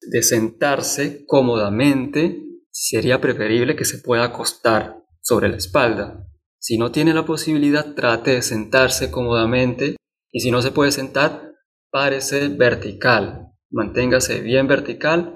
de 0.00 0.22
sentarse 0.22 1.24
cómodamente. 1.26 2.42
Sería 2.70 3.20
preferible 3.20 3.76
que 3.76 3.84
se 3.84 3.98
pueda 3.98 4.24
acostar 4.24 5.02
sobre 5.20 5.48
la 5.48 5.56
espalda. 5.56 6.26
Si 6.58 6.78
no 6.78 6.90
tiene 6.90 7.14
la 7.14 7.24
posibilidad, 7.24 7.94
trate 7.94 8.32
de 8.32 8.42
sentarse 8.42 9.10
cómodamente 9.10 9.96
y 10.30 10.40
si 10.40 10.50
no 10.50 10.60
se 10.62 10.70
puede 10.70 10.92
sentar, 10.92 11.54
párese 11.90 12.48
vertical. 12.48 13.52
Manténgase 13.70 14.40
bien 14.40 14.66
vertical 14.66 15.34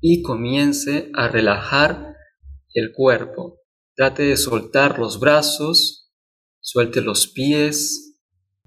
y 0.00 0.22
comience 0.22 1.10
a 1.14 1.28
relajar 1.28 2.14
el 2.74 2.92
cuerpo. 2.92 3.60
Trate 3.94 4.22
de 4.22 4.36
soltar 4.36 4.98
los 4.98 5.20
brazos, 5.20 6.10
suelte 6.60 7.00
los 7.00 7.26
pies, 7.26 8.18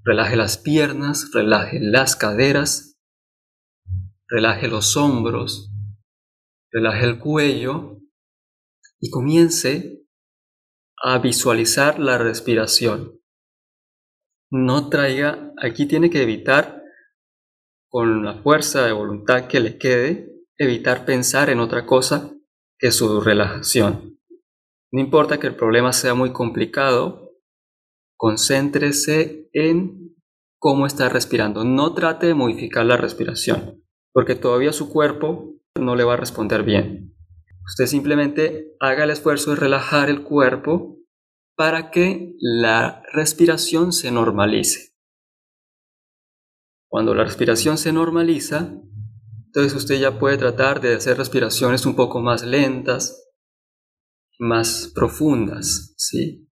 relaje 0.03 0.35
las 0.35 0.57
piernas, 0.57 1.31
relaje 1.33 1.79
las 1.79 2.15
caderas, 2.15 2.92
relaje 4.33 4.67
los 4.67 4.97
hombros, 4.97 5.71
relaje 6.71 7.05
el 7.05 7.19
cuello 7.19 7.99
y 8.99 9.11
comience 9.11 10.01
a 11.03 11.19
visualizar 11.19 11.99
la 11.99 12.17
respiración. 12.17 13.21
No 14.49 14.89
traiga, 14.89 15.53
aquí 15.61 15.85
tiene 15.85 16.09
que 16.09 16.23
evitar 16.23 16.81
con 17.89 18.25
la 18.25 18.41
fuerza 18.41 18.87
de 18.87 18.91
voluntad 18.91 19.47
que 19.47 19.59
le 19.59 19.77
quede, 19.77 20.31
evitar 20.57 21.05
pensar 21.05 21.51
en 21.51 21.59
otra 21.59 21.85
cosa 21.85 22.33
que 22.79 22.89
su 22.89 23.21
relajación. 23.21 24.19
No 24.91 24.99
importa 24.99 25.39
que 25.39 25.45
el 25.45 25.55
problema 25.55 25.93
sea 25.93 26.15
muy 26.15 26.33
complicado, 26.33 27.29
concéntrese 28.17 29.47
en 29.53 30.15
cómo 30.57 30.87
está 30.87 31.07
respirando. 31.07 31.63
No 31.63 31.93
trate 31.93 32.25
de 32.25 32.33
modificar 32.33 32.83
la 32.83 32.97
respiración, 32.97 33.82
porque 34.13 34.35
todavía 34.35 34.71
su 34.71 34.89
cuerpo 34.89 35.55
no 35.79 35.95
le 35.95 36.03
va 36.03 36.13
a 36.13 36.17
responder 36.17 36.63
bien. 36.63 37.15
Usted 37.65 37.87
simplemente 37.87 38.75
haga 38.79 39.05
el 39.05 39.09
esfuerzo 39.09 39.51
de 39.51 39.57
relajar 39.57 40.09
el 40.09 40.23
cuerpo 40.23 40.99
para 41.55 41.91
que 41.91 42.33
la 42.39 43.03
respiración 43.13 43.91
se 43.91 44.11
normalice. 44.11 44.93
Cuando 46.89 47.15
la 47.15 47.23
respiración 47.23 47.77
se 47.77 47.91
normaliza, 47.91 48.75
entonces 49.45 49.73
usted 49.73 49.99
ya 49.99 50.19
puede 50.19 50.37
tratar 50.37 50.79
de 50.81 50.95
hacer 50.95 51.17
respiraciones 51.17 51.85
un 51.85 51.95
poco 51.95 52.21
más 52.21 52.43
lentas, 52.43 53.31
más 54.39 54.91
profundas, 54.93 55.93
¿sí? 55.97 56.49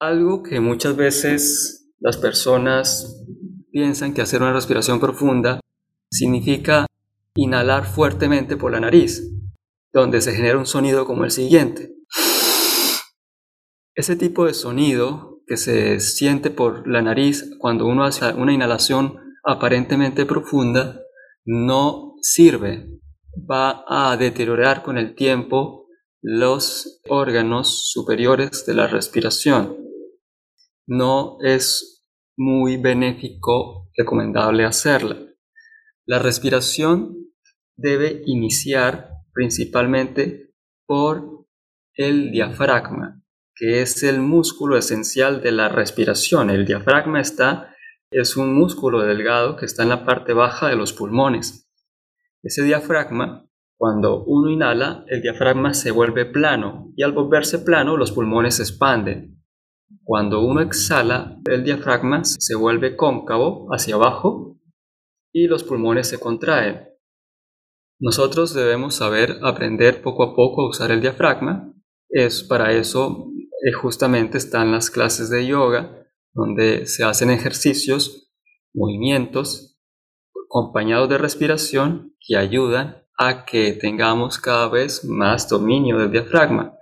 Algo 0.00 0.42
que 0.42 0.60
muchas 0.60 0.94
veces 0.94 1.92
las 1.98 2.16
personas 2.16 3.24
piensan 3.72 4.14
que 4.14 4.22
hacer 4.22 4.42
una 4.42 4.52
respiración 4.52 5.00
profunda 5.00 5.60
significa 6.10 6.86
inhalar 7.34 7.86
fuertemente 7.86 8.56
por 8.56 8.72
la 8.72 8.80
nariz, 8.80 9.30
donde 9.92 10.20
se 10.20 10.32
genera 10.32 10.58
un 10.58 10.66
sonido 10.66 11.06
como 11.06 11.24
el 11.24 11.30
siguiente. 11.30 11.94
Ese 13.94 14.16
tipo 14.16 14.46
de 14.46 14.54
sonido 14.54 15.40
que 15.46 15.56
se 15.56 15.98
siente 16.00 16.50
por 16.50 16.86
la 16.86 17.02
nariz 17.02 17.56
cuando 17.58 17.86
uno 17.86 18.04
hace 18.04 18.32
una 18.34 18.52
inhalación 18.52 19.18
aparentemente 19.44 20.26
profunda 20.26 21.00
no 21.44 22.14
sirve, 22.20 23.00
va 23.50 23.84
a 23.88 24.16
deteriorar 24.16 24.82
con 24.82 24.98
el 24.98 25.14
tiempo 25.14 25.86
los 26.20 27.00
órganos 27.08 27.90
superiores 27.90 28.66
de 28.66 28.74
la 28.74 28.86
respiración. 28.86 29.76
No 30.86 31.38
es 31.42 32.04
muy 32.36 32.76
benéfico, 32.76 33.88
recomendable 33.96 34.64
hacerla. 34.64 35.27
La 36.08 36.18
respiración 36.18 37.34
debe 37.76 38.22
iniciar 38.24 39.10
principalmente 39.34 40.54
por 40.86 41.44
el 41.92 42.30
diafragma, 42.30 43.20
que 43.54 43.82
es 43.82 44.02
el 44.02 44.22
músculo 44.22 44.78
esencial 44.78 45.42
de 45.42 45.52
la 45.52 45.68
respiración. 45.68 46.48
El 46.48 46.64
diafragma 46.64 47.20
está, 47.20 47.74
es 48.10 48.38
un 48.38 48.54
músculo 48.54 49.02
delgado 49.02 49.56
que 49.56 49.66
está 49.66 49.82
en 49.82 49.90
la 49.90 50.06
parte 50.06 50.32
baja 50.32 50.68
de 50.68 50.76
los 50.76 50.94
pulmones. 50.94 51.68
Ese 52.42 52.62
diafragma, 52.62 53.46
cuando 53.76 54.24
uno 54.24 54.48
inhala, 54.48 55.04
el 55.08 55.20
diafragma 55.20 55.74
se 55.74 55.90
vuelve 55.90 56.24
plano 56.24 56.90
y 56.96 57.02
al 57.02 57.12
volverse 57.12 57.58
plano 57.58 57.98
los 57.98 58.12
pulmones 58.12 58.54
se 58.54 58.62
expanden. 58.62 59.42
Cuando 60.04 60.40
uno 60.40 60.62
exhala, 60.62 61.36
el 61.44 61.64
diafragma 61.64 62.24
se 62.24 62.54
vuelve 62.54 62.96
cóncavo 62.96 63.68
hacia 63.74 63.96
abajo 63.96 64.57
y 65.44 65.46
los 65.46 65.64
pulmones 65.64 66.08
se 66.08 66.18
contraen. 66.18 66.88
Nosotros 68.00 68.54
debemos 68.54 68.94
saber 68.94 69.38
aprender 69.42 70.02
poco 70.02 70.22
a 70.22 70.34
poco 70.34 70.62
a 70.62 70.68
usar 70.68 70.90
el 70.90 71.00
diafragma. 71.00 71.72
Es 72.08 72.42
para 72.42 72.72
eso 72.72 73.30
eh, 73.64 73.72
justamente 73.72 74.38
están 74.38 74.70
las 74.72 74.90
clases 74.90 75.30
de 75.30 75.46
yoga, 75.46 76.06
donde 76.32 76.86
se 76.86 77.04
hacen 77.04 77.30
ejercicios, 77.30 78.32
movimientos 78.72 79.78
acompañados 80.48 81.08
de 81.08 81.18
respiración 81.18 82.14
que 82.20 82.36
ayudan 82.36 83.04
a 83.18 83.44
que 83.44 83.72
tengamos 83.72 84.38
cada 84.38 84.68
vez 84.68 85.04
más 85.04 85.48
dominio 85.48 85.98
del 85.98 86.12
diafragma. 86.12 86.74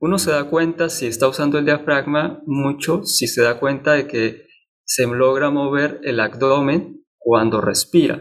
Uno 0.00 0.18
se 0.18 0.30
da 0.32 0.44
cuenta 0.50 0.88
si 0.88 1.06
está 1.06 1.28
usando 1.28 1.58
el 1.58 1.64
diafragma 1.64 2.42
mucho, 2.46 3.04
si 3.04 3.26
se 3.26 3.42
da 3.42 3.58
cuenta 3.58 3.94
de 3.94 4.06
que 4.06 4.46
se 4.84 5.06
logra 5.06 5.50
mover 5.50 6.00
el 6.02 6.20
abdomen 6.20 7.04
cuando 7.18 7.60
respira. 7.60 8.20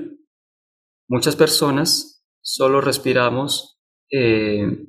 Muchas 1.07 1.35
personas 1.35 2.25
solo 2.41 2.81
respiramos 2.81 3.79
eh, 4.11 4.87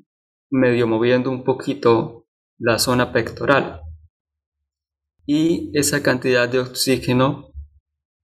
medio 0.51 0.87
moviendo 0.87 1.31
un 1.31 1.45
poquito 1.45 2.27
la 2.59 2.79
zona 2.79 3.13
pectoral. 3.13 3.83
Y 5.27 5.71
esa 5.79 6.03
cantidad 6.03 6.49
de 6.49 6.61
oxígeno 6.61 7.53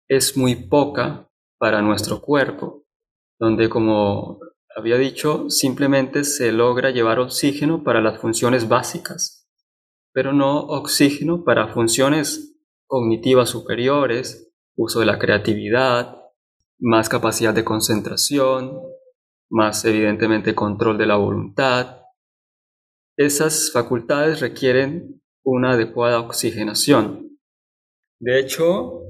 es 0.08 0.36
muy 0.36 0.54
poca 0.54 1.28
para 1.58 1.82
nuestro 1.82 2.20
cuerpo, 2.20 2.84
donde 3.38 3.68
como 3.68 4.38
había 4.76 4.96
dicho, 4.96 5.50
simplemente 5.50 6.24
se 6.24 6.52
logra 6.52 6.90
llevar 6.90 7.20
oxígeno 7.20 7.84
para 7.84 8.00
las 8.00 8.20
funciones 8.20 8.68
básicas, 8.68 9.48
pero 10.12 10.32
no 10.32 10.58
oxígeno 10.60 11.44
para 11.44 11.72
funciones 11.72 12.56
cognitivas 12.86 13.50
superiores, 13.50 14.52
uso 14.76 15.00
de 15.00 15.06
la 15.06 15.18
creatividad, 15.18 16.16
más 16.78 17.08
capacidad 17.08 17.54
de 17.54 17.64
concentración, 17.64 18.80
más 19.50 19.84
evidentemente 19.84 20.54
control 20.54 20.98
de 20.98 21.06
la 21.06 21.16
voluntad. 21.16 22.02
Esas 23.16 23.70
facultades 23.72 24.40
requieren 24.40 25.22
una 25.44 25.72
adecuada 25.72 26.20
oxigenación. 26.20 27.38
De 28.20 28.40
hecho, 28.40 29.02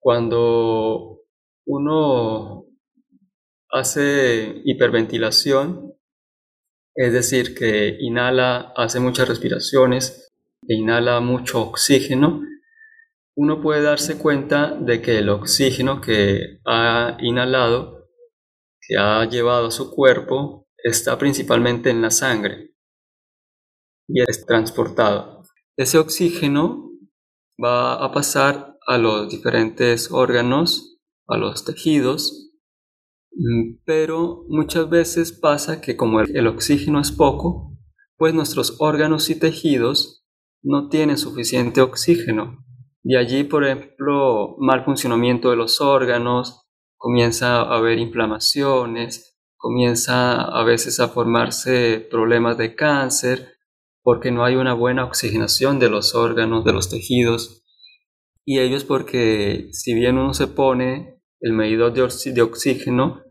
cuando 0.00 1.22
uno 1.66 2.66
hace 3.70 4.62
hiperventilación, 4.64 5.94
es 6.94 7.12
decir, 7.12 7.56
que 7.56 7.96
inhala, 8.00 8.72
hace 8.76 9.00
muchas 9.00 9.28
respiraciones, 9.28 10.32
e 10.68 10.74
inhala 10.74 11.20
mucho 11.20 11.60
oxígeno, 11.60 12.42
uno 13.36 13.60
puede 13.60 13.82
darse 13.82 14.18
cuenta 14.18 14.74
de 14.74 15.02
que 15.02 15.18
el 15.18 15.28
oxígeno 15.28 16.00
que 16.00 16.60
ha 16.64 17.16
inhalado, 17.20 18.08
que 18.80 18.96
ha 18.96 19.24
llevado 19.28 19.68
a 19.68 19.70
su 19.70 19.90
cuerpo, 19.90 20.68
está 20.76 21.18
principalmente 21.18 21.90
en 21.90 22.02
la 22.02 22.10
sangre 22.10 22.74
y 24.08 24.20
es 24.20 24.44
transportado. 24.46 25.42
Ese 25.76 25.98
oxígeno 25.98 26.90
va 27.62 27.94
a 27.94 28.12
pasar 28.12 28.76
a 28.86 28.98
los 28.98 29.30
diferentes 29.30 30.10
órganos, 30.10 30.98
a 31.26 31.36
los 31.36 31.64
tejidos, 31.64 32.44
Mm, 33.36 33.78
pero 33.84 34.44
muchas 34.48 34.88
veces 34.88 35.32
pasa 35.32 35.80
que 35.80 35.96
como 35.96 36.20
el, 36.20 36.46
oxígeno 36.46 37.00
es 37.00 37.10
poco, 37.10 37.76
pues 38.16 38.32
nuestros 38.32 38.76
órganos 38.78 39.28
y 39.28 39.34
tejidos 39.38 40.24
no 40.62 40.88
tienen 40.88 41.18
suficiente 41.18 41.80
oxígeno. 41.80 42.63
De 43.04 43.18
allí, 43.18 43.44
por 43.44 43.64
ejemplo, 43.64 44.56
mal 44.58 44.82
funcionamiento 44.82 45.50
de 45.50 45.56
los 45.56 45.82
órganos, 45.82 46.62
comienza 46.96 47.60
a 47.60 47.76
haber 47.76 47.98
inflamaciones, 47.98 49.38
comienza 49.58 50.40
a 50.40 50.64
veces 50.64 51.00
a 51.00 51.08
formarse 51.08 52.06
problemas 52.10 52.56
de 52.56 52.74
cáncer, 52.74 53.58
porque 54.02 54.30
no 54.30 54.42
hay 54.42 54.56
una 54.56 54.72
buena 54.72 55.04
oxigenación 55.04 55.78
de 55.78 55.90
los 55.90 56.14
órganos, 56.14 56.64
de 56.64 56.72
los 56.72 56.88
tejidos. 56.88 57.62
Y 58.46 58.60
ello 58.60 58.76
es 58.76 58.84
porque 58.84 59.68
si 59.72 59.92
bien 59.92 60.16
uno 60.16 60.32
se 60.32 60.46
pone 60.46 61.20
el 61.40 61.52
medidor 61.52 61.92
de, 61.92 62.42
oxígeno, 62.42 63.22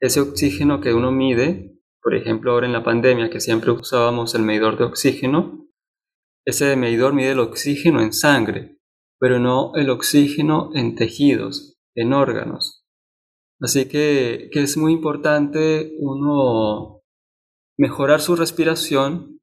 ese 0.00 0.20
oxígeno 0.20 0.80
que 0.80 0.94
uno 0.94 1.12
mide, 1.12 1.78
por 2.02 2.14
ejemplo 2.14 2.52
ahora 2.52 2.66
en 2.66 2.72
la 2.72 2.82
pandemia 2.82 3.28
que 3.28 3.40
siempre 3.40 3.72
usábamos 3.72 4.34
el 4.34 4.42
medidor 4.42 4.78
de 4.78 4.84
oxígeno, 4.84 5.68
ese 6.46 6.76
medidor 6.76 7.12
mide 7.12 7.32
el 7.32 7.40
oxígeno 7.40 8.00
en 8.00 8.14
sangre, 8.14 8.77
pero 9.18 9.38
no 9.38 9.72
el 9.74 9.90
oxígeno 9.90 10.70
en 10.74 10.94
tejidos, 10.94 11.76
en 11.94 12.12
órganos. 12.12 12.84
Así 13.60 13.88
que, 13.88 14.50
que 14.52 14.62
es 14.62 14.76
muy 14.76 14.92
importante 14.92 15.96
uno 15.98 17.02
mejorar 17.76 18.20
su 18.20 18.36
respiración 18.36 19.40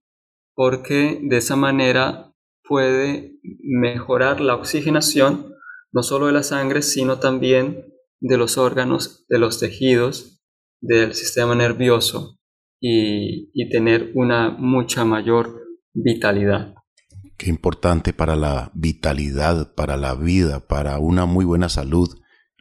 porque 0.56 1.20
de 1.22 1.38
esa 1.38 1.56
manera 1.56 2.34
puede 2.64 3.40
mejorar 3.62 4.40
la 4.42 4.56
oxigenación 4.56 5.54
no 5.92 6.04
solo 6.04 6.28
de 6.28 6.34
la 6.34 6.44
sangre, 6.44 6.82
sino 6.82 7.20
también 7.20 7.94
de 8.20 8.38
los 8.38 8.58
órganos, 8.58 9.26
de 9.30 9.40
los 9.40 9.60
tejidos 9.60 10.42
del 10.82 11.14
sistema 11.14 11.56
nervioso 11.56 12.38
y, 12.82 13.70
tener 13.70 14.12
una 14.14 14.52
mucha 14.52 15.06
mayor 15.06 15.64
vitalidad. 15.94 16.75
Qué 17.38 17.50
importante 17.50 18.14
para 18.14 18.36
la 18.36 18.72
vitalidad, 18.74 19.74
para 19.76 19.98
la 19.98 20.16
vida, 20.16 20.68
para 20.68 21.00
una 21.00 21.26
muy 21.26 21.46
buena 21.46 21.70
salud, 21.70 22.18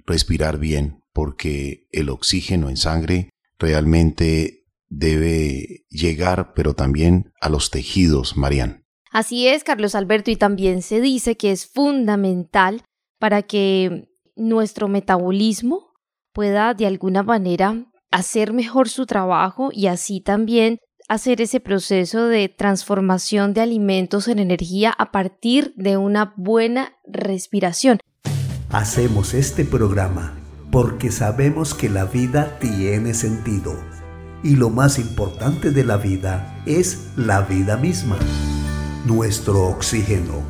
respirar 0.06 0.58
bien, 0.58 1.02
porque 1.12 1.86
el 1.92 2.08
oxígeno 2.10 2.68
en 2.68 2.76
sangre 2.76 3.30
realmente 3.58 4.66
debe 4.88 5.84
llegar, 5.90 6.54
pero 6.54 6.74
también 6.74 7.32
a 7.40 7.48
los 7.48 7.70
tejidos, 7.70 8.36
Marian. 8.36 8.84
Así 9.10 9.46
es, 9.46 9.62
Carlos 9.62 9.94
Alberto, 9.94 10.30
y 10.30 10.36
también 10.36 10.82
se 10.82 11.00
dice 11.00 11.36
que 11.36 11.52
es 11.52 11.66
fundamental 11.66 12.82
para 13.18 13.42
que 13.42 14.08
nuestro 14.34 14.88
metabolismo 14.88 15.92
pueda 16.32 16.74
de 16.74 16.86
alguna 16.86 17.22
manera 17.22 17.86
hacer 18.10 18.52
mejor 18.52 18.88
su 18.88 19.06
trabajo 19.06 19.70
y 19.72 19.86
así 19.86 20.20
también 20.20 20.78
hacer 21.08 21.40
ese 21.40 21.60
proceso 21.60 22.26
de 22.26 22.48
transformación 22.48 23.54
de 23.54 23.60
alimentos 23.60 24.28
en 24.28 24.38
energía 24.38 24.94
a 24.96 25.12
partir 25.12 25.74
de 25.76 25.96
una 25.96 26.32
buena 26.36 26.94
respiración. 27.06 27.98
Hacemos 28.70 29.34
este 29.34 29.64
programa 29.64 30.34
porque 30.70 31.10
sabemos 31.12 31.74
que 31.74 31.88
la 31.88 32.04
vida 32.04 32.58
tiene 32.58 33.14
sentido 33.14 33.78
y 34.42 34.56
lo 34.56 34.70
más 34.70 34.98
importante 34.98 35.70
de 35.70 35.84
la 35.84 35.96
vida 35.96 36.62
es 36.66 37.12
la 37.16 37.42
vida 37.42 37.76
misma. 37.76 38.18
Nuestro 39.06 39.68
oxígeno, 39.68 40.42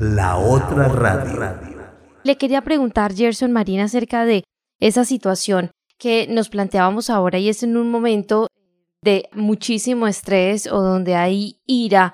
la 0.00 0.36
otra 0.36 0.88
radio. 0.88 1.76
Le 2.22 2.36
quería 2.38 2.62
preguntar, 2.62 3.14
Gerson 3.14 3.52
Marina, 3.52 3.84
acerca 3.84 4.24
de 4.24 4.44
esa 4.80 5.04
situación 5.04 5.70
que 5.98 6.26
nos 6.28 6.48
planteábamos 6.48 7.10
ahora 7.10 7.38
y 7.38 7.48
es 7.48 7.62
en 7.62 7.76
un 7.76 7.90
momento 7.90 8.48
de 9.02 9.28
muchísimo 9.32 10.06
estrés 10.06 10.66
o 10.66 10.80
donde 10.80 11.14
hay 11.14 11.60
ira 11.66 12.12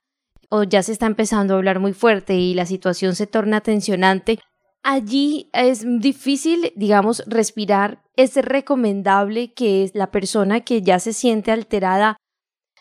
o 0.54 0.64
ya 0.64 0.82
se 0.82 0.92
está 0.92 1.06
empezando 1.06 1.54
a 1.54 1.56
hablar 1.56 1.80
muy 1.80 1.94
fuerte 1.94 2.34
y 2.34 2.52
la 2.52 2.66
situación 2.66 3.14
se 3.14 3.26
torna 3.26 3.62
tensionante, 3.62 4.38
allí 4.82 5.48
es 5.54 5.82
difícil, 6.00 6.74
digamos, 6.76 7.22
respirar. 7.26 8.02
Es 8.16 8.36
recomendable 8.36 9.54
que 9.54 9.90
la 9.94 10.10
persona 10.10 10.60
que 10.60 10.82
ya 10.82 10.98
se 10.98 11.14
siente 11.14 11.52
alterada 11.52 12.18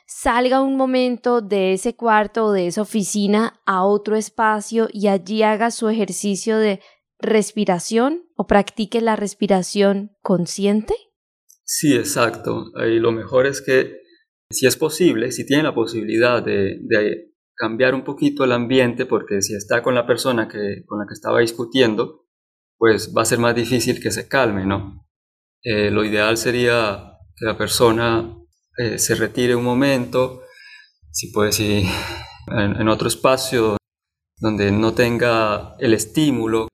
salga 0.06 0.62
un 0.62 0.76
momento 0.76 1.40
de 1.40 1.72
ese 1.72 1.96
cuarto 1.96 2.48
o 2.48 2.52
de 2.52 2.68
esa 2.68 2.82
oficina 2.82 3.62
a 3.66 3.86
otro 3.86 4.18
espacio 4.18 4.90
y 4.92 5.08
allí 5.08 5.42
haga 5.42 5.72
su 5.72 5.88
ejercicio 5.88 6.58
de 6.58 6.82
respiración 7.20 8.24
o 8.36 8.48
practique 8.48 9.00
la 9.00 9.16
respiración 9.16 10.12
consciente? 10.22 10.96
Sí, 11.73 11.95
exacto. 11.95 12.65
Y 12.86 12.99
lo 12.99 13.13
mejor 13.13 13.47
es 13.47 13.62
que 13.62 14.01
si 14.49 14.67
es 14.67 14.75
posible, 14.75 15.31
si 15.31 15.45
tiene 15.45 15.63
la 15.63 15.73
posibilidad 15.73 16.43
de, 16.43 17.29
cambiar 17.55 17.95
un 17.95 18.03
poquito 18.03 18.43
el 18.43 18.51
ambiente, 18.51 19.05
porque 19.05 19.41
si 19.41 19.55
está 19.55 19.81
con 19.81 19.95
la 19.95 20.05
persona 20.05 20.49
que, 20.49 20.84
con 20.86 20.99
la 20.99 21.05
que 21.07 21.13
estaba 21.13 21.39
discutiendo, 21.39 22.25
pues 22.77 23.13
va 23.15 23.21
a 23.21 23.25
ser 23.25 23.39
más 23.39 23.55
difícil 23.55 24.01
que 24.01 24.12
se 24.12 24.27
calme, 24.27 24.65
¿no? 24.65 25.07
Eh, 25.63 25.91
lo 25.91 26.03
ideal 26.03 26.36
sería 26.36 27.13
que 27.38 27.45
la 27.45 27.57
persona 27.57 28.36
eh, 28.77 28.97
se 28.97 29.15
retire 29.15 29.55
un 29.55 29.63
momento, 29.63 30.41
si 31.10 31.31
puede 31.31 31.53
ser 31.53 31.84
en, 32.47 32.88
otro 32.89 33.07
espacio 33.07 33.77
donde 34.38 34.71
no 34.73 34.93
tenga 34.93 35.75
el 35.79 35.93
estímulo, 35.93 36.67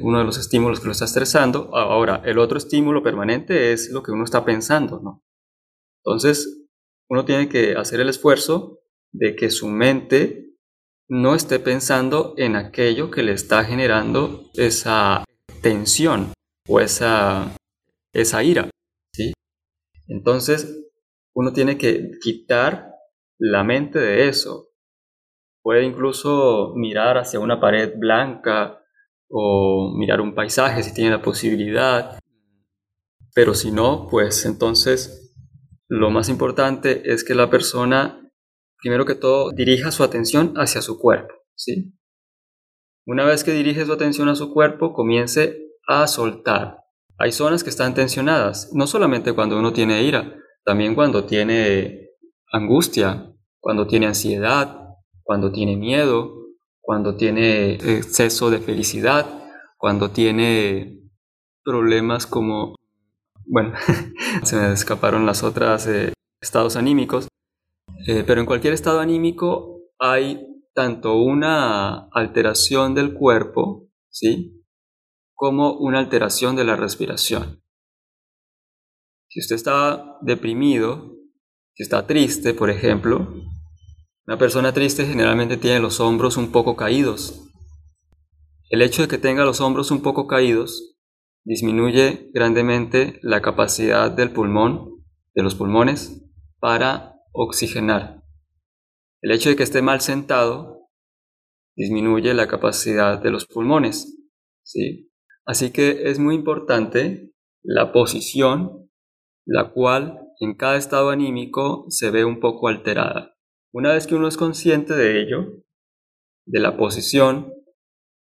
uno 0.00 0.18
de 0.18 0.24
los 0.24 0.38
estímulos 0.38 0.80
que 0.80 0.86
lo 0.86 0.92
está 0.92 1.04
estresando. 1.04 1.74
Ahora, 1.76 2.22
el 2.24 2.38
otro 2.38 2.58
estímulo 2.58 3.02
permanente 3.02 3.72
es 3.72 3.90
lo 3.90 4.02
que 4.02 4.12
uno 4.12 4.24
está 4.24 4.44
pensando, 4.44 5.00
¿no? 5.00 5.22
Entonces, 6.04 6.66
uno 7.08 7.24
tiene 7.24 7.48
que 7.48 7.74
hacer 7.74 8.00
el 8.00 8.08
esfuerzo 8.08 8.80
de 9.12 9.34
que 9.34 9.50
su 9.50 9.68
mente 9.68 10.54
no 11.08 11.34
esté 11.34 11.58
pensando 11.58 12.34
en 12.36 12.54
aquello 12.56 13.10
que 13.10 13.22
le 13.22 13.32
está 13.32 13.64
generando 13.64 14.50
esa 14.54 15.24
tensión 15.62 16.32
o 16.68 16.80
esa, 16.80 17.56
esa 18.12 18.44
ira. 18.44 18.68
¿sí? 19.14 19.32
Entonces, 20.06 20.86
uno 21.34 21.52
tiene 21.52 21.78
que 21.78 22.10
quitar 22.20 22.92
la 23.38 23.64
mente 23.64 23.98
de 23.98 24.28
eso. 24.28 24.68
Puede 25.62 25.84
incluso 25.84 26.74
mirar 26.76 27.16
hacia 27.16 27.40
una 27.40 27.60
pared 27.60 27.94
blanca 27.96 28.84
o 29.28 29.94
mirar 29.96 30.20
un 30.20 30.34
paisaje 30.34 30.82
si 30.82 30.94
tiene 30.94 31.10
la 31.10 31.22
posibilidad. 31.22 32.18
Pero 33.34 33.54
si 33.54 33.70
no, 33.70 34.06
pues 34.10 34.44
entonces 34.46 35.34
lo 35.88 36.10
más 36.10 36.28
importante 36.28 37.12
es 37.12 37.24
que 37.24 37.34
la 37.34 37.50
persona 37.50 38.28
primero 38.80 39.04
que 39.04 39.14
todo, 39.14 39.50
dirija 39.50 39.90
su 39.90 40.02
atención 40.02 40.54
hacia 40.56 40.82
su 40.82 40.98
cuerpo, 40.98 41.34
¿sí? 41.54 41.94
Una 43.06 43.24
vez 43.24 43.44
que 43.44 43.52
dirige 43.52 43.84
su 43.84 43.92
atención 43.92 44.28
a 44.28 44.34
su 44.34 44.52
cuerpo, 44.52 44.92
comience 44.92 45.58
a 45.86 46.06
soltar. 46.06 46.78
Hay 47.18 47.32
zonas 47.32 47.64
que 47.64 47.70
están 47.70 47.94
tensionadas, 47.94 48.70
no 48.72 48.86
solamente 48.86 49.32
cuando 49.32 49.58
uno 49.58 49.72
tiene 49.72 50.02
ira, 50.02 50.34
también 50.64 50.94
cuando 50.94 51.24
tiene 51.24 52.10
angustia, 52.52 53.32
cuando 53.60 53.86
tiene 53.86 54.06
ansiedad, 54.06 54.78
cuando 55.22 55.50
tiene 55.50 55.76
miedo, 55.76 56.37
cuando 56.88 57.16
tiene 57.16 57.74
exceso 57.74 58.48
de 58.48 58.60
felicidad, 58.60 59.44
cuando 59.76 60.10
tiene 60.10 61.02
problemas 61.62 62.26
como, 62.26 62.76
bueno, 63.44 63.74
se 64.42 64.56
me 64.56 64.72
escaparon 64.72 65.26
las 65.26 65.42
otras 65.42 65.86
eh, 65.86 66.14
estados 66.40 66.76
anímicos, 66.76 67.28
eh, 68.06 68.24
pero 68.26 68.40
en 68.40 68.46
cualquier 68.46 68.72
estado 68.72 69.00
anímico 69.00 69.82
hay 69.98 70.46
tanto 70.72 71.16
una 71.16 72.08
alteración 72.10 72.94
del 72.94 73.12
cuerpo, 73.12 73.90
¿sí? 74.08 74.64
Como 75.34 75.74
una 75.74 75.98
alteración 75.98 76.56
de 76.56 76.64
la 76.64 76.74
respiración. 76.74 77.62
Si 79.28 79.40
usted 79.40 79.56
está 79.56 80.16
deprimido, 80.22 81.16
si 81.74 81.82
está 81.82 82.06
triste, 82.06 82.54
por 82.54 82.70
ejemplo, 82.70 83.28
una 84.28 84.36
persona 84.36 84.74
triste 84.74 85.06
generalmente 85.06 85.56
tiene 85.56 85.80
los 85.80 86.00
hombros 86.00 86.36
un 86.36 86.52
poco 86.52 86.76
caídos. 86.76 87.48
El 88.68 88.82
hecho 88.82 89.00
de 89.00 89.08
que 89.08 89.16
tenga 89.16 89.46
los 89.46 89.62
hombros 89.62 89.90
un 89.90 90.02
poco 90.02 90.26
caídos 90.26 90.98
disminuye 91.46 92.30
grandemente 92.34 93.18
la 93.22 93.40
capacidad 93.40 94.10
del 94.10 94.30
pulmón, 94.30 95.02
de 95.34 95.42
los 95.42 95.54
pulmones, 95.54 96.22
para 96.60 97.14
oxigenar. 97.32 98.22
El 99.22 99.32
hecho 99.32 99.48
de 99.48 99.56
que 99.56 99.62
esté 99.62 99.80
mal 99.80 100.02
sentado 100.02 100.90
disminuye 101.74 102.34
la 102.34 102.48
capacidad 102.48 103.18
de 103.18 103.30
los 103.30 103.46
pulmones. 103.46 104.14
¿sí? 104.62 105.10
Así 105.46 105.70
que 105.70 106.10
es 106.10 106.18
muy 106.18 106.34
importante 106.34 107.32
la 107.62 107.92
posición, 107.94 108.90
la 109.46 109.70
cual 109.70 110.20
en 110.40 110.54
cada 110.54 110.76
estado 110.76 111.08
anímico 111.08 111.86
se 111.88 112.10
ve 112.10 112.26
un 112.26 112.40
poco 112.40 112.68
alterada. 112.68 113.37
Una 113.72 113.92
vez 113.92 114.06
que 114.06 114.14
uno 114.14 114.28
es 114.28 114.36
consciente 114.36 114.94
de 114.94 115.20
ello, 115.20 115.62
de 116.46 116.60
la 116.60 116.76
posición, 116.78 117.52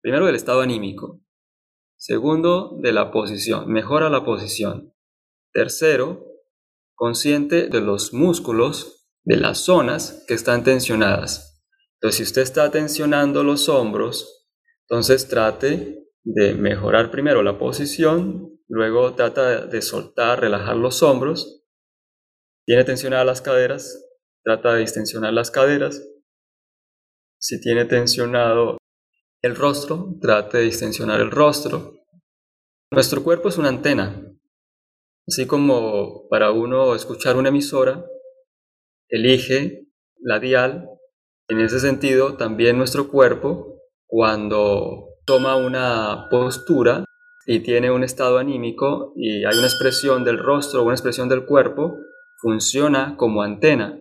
primero 0.02 0.26
del 0.26 0.36
estado 0.36 0.62
anímico, 0.62 1.22
segundo 1.96 2.78
de 2.82 2.92
la 2.92 3.12
posición, 3.12 3.72
mejora 3.72 4.10
la 4.10 4.26
posición, 4.26 4.94
tercero, 5.54 6.26
consciente 6.96 7.68
de 7.68 7.80
los 7.80 8.14
músculos 8.14 9.08
de 9.24 9.38
las 9.38 9.60
zonas 9.60 10.26
que 10.28 10.34
están 10.34 10.64
tensionadas. 10.64 11.64
Entonces, 11.96 12.18
si 12.18 12.24
usted 12.24 12.42
está 12.42 12.70
tensionando 12.70 13.44
los 13.44 13.70
hombros, 13.70 14.50
entonces 14.90 15.30
trate 15.30 16.10
de 16.24 16.54
mejorar 16.56 17.10
primero 17.10 17.42
la 17.42 17.58
posición, 17.58 18.60
luego 18.68 19.16
trata 19.16 19.66
de 19.66 19.82
soltar, 19.82 20.42
relajar 20.42 20.76
los 20.76 21.02
hombros. 21.04 21.66
Tiene 22.66 22.84
tensionadas 22.84 23.26
las 23.26 23.42
caderas, 23.42 24.07
trata 24.48 24.76
de 24.76 24.80
distensionar 24.80 25.34
las 25.34 25.52
caderas. 25.52 26.02
Si 27.38 27.60
tiene 27.60 27.84
tensionado 27.84 28.78
el 29.42 29.58
rostro, 29.58 30.16
trate 30.22 30.60
de 30.60 30.64
distensionar 30.64 31.20
el 31.20 31.32
rostro. 31.32 31.96
Nuestro 32.90 33.26
cuerpo 33.26 33.50
es 33.50 33.58
una 33.58 33.68
antena. 33.68 34.24
Así 35.28 35.48
como 35.48 36.30
para 36.30 36.52
uno 36.52 36.96
escuchar 36.96 37.36
una 37.36 37.50
emisora, 37.50 38.06
elige 39.10 39.90
la 40.22 40.40
dial. 40.40 40.92
En 41.50 41.60
ese 41.60 41.82
sentido, 41.82 42.38
también 42.38 42.78
nuestro 42.78 43.10
cuerpo, 43.10 43.82
cuando 44.06 45.10
toma 45.26 45.58
una 45.58 46.30
postura 46.32 47.04
y 47.46 47.60
tiene 47.60 47.92
un 47.92 48.06
estado 48.06 48.38
anímico 48.38 49.12
y 49.18 49.44
hay 49.44 49.58
una 49.58 49.68
expresión 49.68 50.24
del 50.24 50.40
rostro 50.40 50.80
o 50.80 50.86
una 50.86 50.96
expresión 50.96 51.28
del 51.28 51.46
cuerpo, 51.46 51.98
funciona 52.42 53.18
como 53.18 53.42
antena. 53.42 54.00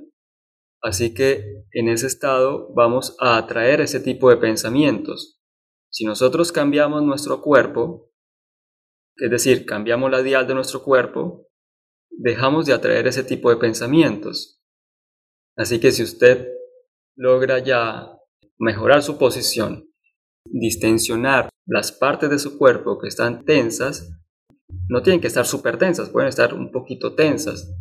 Así 0.82 1.14
que 1.14 1.64
en 1.72 1.88
ese 1.88 2.06
estado 2.06 2.72
vamos 2.74 3.16
a 3.20 3.36
atraer 3.36 3.80
ese 3.80 4.00
tipo 4.00 4.30
de 4.30 4.36
pensamientos. 4.36 5.40
Si 5.90 6.04
nosotros 6.04 6.52
cambiamos 6.52 7.02
nuestro 7.02 7.40
cuerpo, 7.40 8.12
es 9.16 9.30
decir, 9.30 9.64
cambiamos 9.64 10.10
la 10.10 10.22
dial 10.22 10.46
de 10.46 10.54
nuestro 10.54 10.82
cuerpo, 10.82 11.48
dejamos 12.10 12.66
de 12.66 12.74
atraer 12.74 13.06
ese 13.06 13.24
tipo 13.24 13.50
de 13.50 13.56
pensamientos. 13.56 14.62
Así 15.56 15.80
que 15.80 15.90
si 15.90 16.02
usted 16.02 16.48
logra 17.16 17.58
ya 17.58 18.12
mejorar 18.58 19.02
su 19.02 19.18
posición, 19.18 19.90
distensionar 20.44 21.48
las 21.66 21.92
partes 21.92 22.30
de 22.30 22.38
su 22.38 22.58
cuerpo 22.58 22.98
que 22.98 23.08
están 23.08 23.44
tensas, 23.44 24.10
no 24.88 25.02
tienen 25.02 25.20
que 25.20 25.26
estar 25.26 25.46
súper 25.46 25.78
tensas, 25.78 26.10
pueden 26.10 26.28
estar 26.28 26.54
un 26.54 26.70
poquito 26.70 27.14
tensas, 27.14 27.74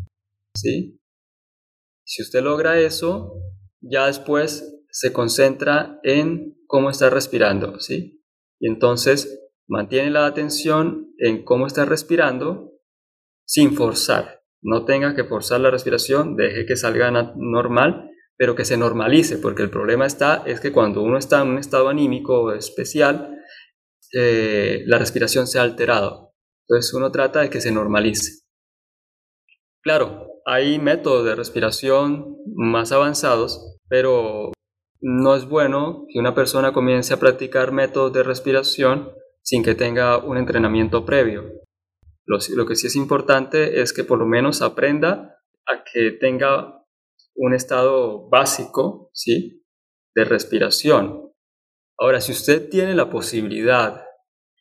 ¿sí? 0.55 0.99
Si 2.05 2.21
usted 2.21 2.41
logra 2.41 2.79
eso, 2.79 3.33
ya 3.81 4.07
después 4.07 4.81
se 4.89 5.11
concentra 5.11 5.99
en 6.03 6.55
cómo 6.67 6.89
está 6.89 7.09
respirando, 7.09 7.79
¿sí? 7.79 8.23
Y 8.59 8.67
entonces 8.69 9.41
mantiene 9.67 10.11
la 10.11 10.25
atención 10.25 11.13
en 11.17 11.43
cómo 11.43 11.67
está 11.67 11.83
respirando 11.83 12.71
sin 13.45 13.75
forzar 13.75 14.45
no 14.65 14.83
tenga 14.83 15.13
que 15.13 15.23
forzar 15.23 15.61
la 15.61 15.69
respiración, 15.69 16.35
deje 16.35 16.65
que 16.65 16.75
salga 16.75 17.11
normal, 17.35 18.09
pero 18.35 18.55
que 18.55 18.65
se 18.65 18.77
normalice, 18.77 19.37
porque 19.37 19.61
el 19.61 19.69
problema 19.69 20.07
está 20.07 20.41
es 20.47 20.59
que 20.59 20.71
cuando 20.71 21.03
uno 21.03 21.19
está 21.19 21.43
en 21.43 21.49
un 21.49 21.59
estado 21.59 21.87
anímico 21.87 22.51
especial, 22.51 23.39
eh, 24.11 24.81
la 24.87 24.97
respiración 24.97 25.45
se 25.45 25.59
ha 25.59 25.61
alterado. 25.61 26.33
Entonces 26.67 26.91
uno 26.95 27.11
trata 27.11 27.41
de 27.41 27.51
que 27.51 27.61
se 27.61 27.71
normalice. 27.71 28.41
Claro, 29.83 30.34
hay 30.45 30.79
métodos 30.79 31.25
de 31.25 31.35
respiración 31.35 32.37
más 32.55 32.91
avanzados, 32.91 33.77
pero 33.89 34.51
no 35.01 35.35
es 35.35 35.45
bueno 35.45 36.05
que 36.07 36.19
una 36.19 36.35
persona 36.35 36.71
comience 36.71 37.13
a 37.13 37.19
practicar 37.19 37.71
métodos 37.71 38.13
de 38.13 38.23
respiración 38.23 39.11
sin 39.41 39.63
que 39.63 39.75
tenga 39.75 40.17
un 40.17 40.37
entrenamiento 40.37 41.03
previo. 41.03 41.43
Lo, 42.25 42.65
que 42.65 42.75
sí 42.75 42.87
es 42.87 42.95
importante 42.95 43.81
es 43.81 43.93
que 43.93 44.03
por 44.03 44.19
lo 44.19 44.25
menos 44.25 44.61
aprenda 44.61 45.37
a 45.67 45.83
que 45.83 46.11
tenga 46.11 46.83
un 47.35 47.53
estado 47.53 48.27
básico, 48.29 49.09
¿sí? 49.13 49.63
De 50.15 50.25
respiración. 50.25 51.31
Ahora, 51.99 52.21
si 52.21 52.31
usted 52.31 52.69
tiene 52.69 52.95
la 52.95 53.09
posibilidad 53.09 54.03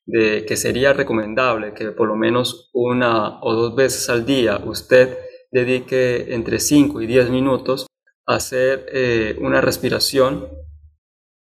de 0.07 0.45
que 0.45 0.57
sería 0.57 0.93
recomendable 0.93 1.73
que 1.73 1.93
por 1.93 2.09
lo 2.09 2.17
menos 2.17 2.71
una 2.75 3.41
o 3.43 3.55
dos 3.55 3.75
veces 3.75 4.11
al 4.11 4.27
día 4.27 4.59
usted 4.63 5.17
dedique 5.55 6.35
entre 6.35 6.59
5 6.59 7.01
y 7.01 7.07
10 7.07 7.31
minutos 7.31 7.87
a 8.27 8.35
hacer 8.35 8.87
eh, 8.93 9.37
una 9.41 9.61
respiración 9.61 10.49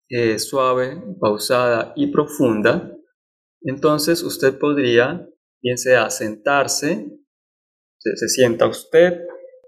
eh, 0.09 0.39
suave, 0.39 1.03
pausada 1.21 1.93
y 1.97 2.07
profunda, 2.13 2.93
entonces 3.61 4.23
usted 4.23 4.57
podría 4.57 5.29
bien 5.61 5.79
sea 5.79 6.11
sentarse, 6.11 7.11
se, 7.99 8.29
sienta 8.29 8.69
usted 8.69 9.19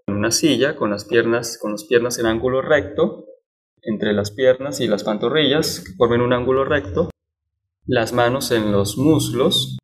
en 0.06 0.14
una 0.14 0.30
silla 0.30 0.76
con 0.76 0.90
las 0.90 1.04
piernas, 1.04 1.58
con 1.60 1.72
las 1.72 1.84
piernas 1.84 2.20
en 2.20 2.26
ángulo 2.26 2.62
recto, 2.62 3.26
entre 3.82 4.12
las 4.12 4.30
piernas 4.30 4.80
y 4.80 4.86
las 4.86 5.02
pantorrillas 5.02 5.80
que 5.80 5.92
formen 5.94 6.20
un 6.20 6.32
ángulo 6.32 6.64
recto, 6.64 7.10
las 7.84 8.12
manos 8.12 8.52
en 8.52 8.70
los 8.70 8.96
muslos, 8.96 9.76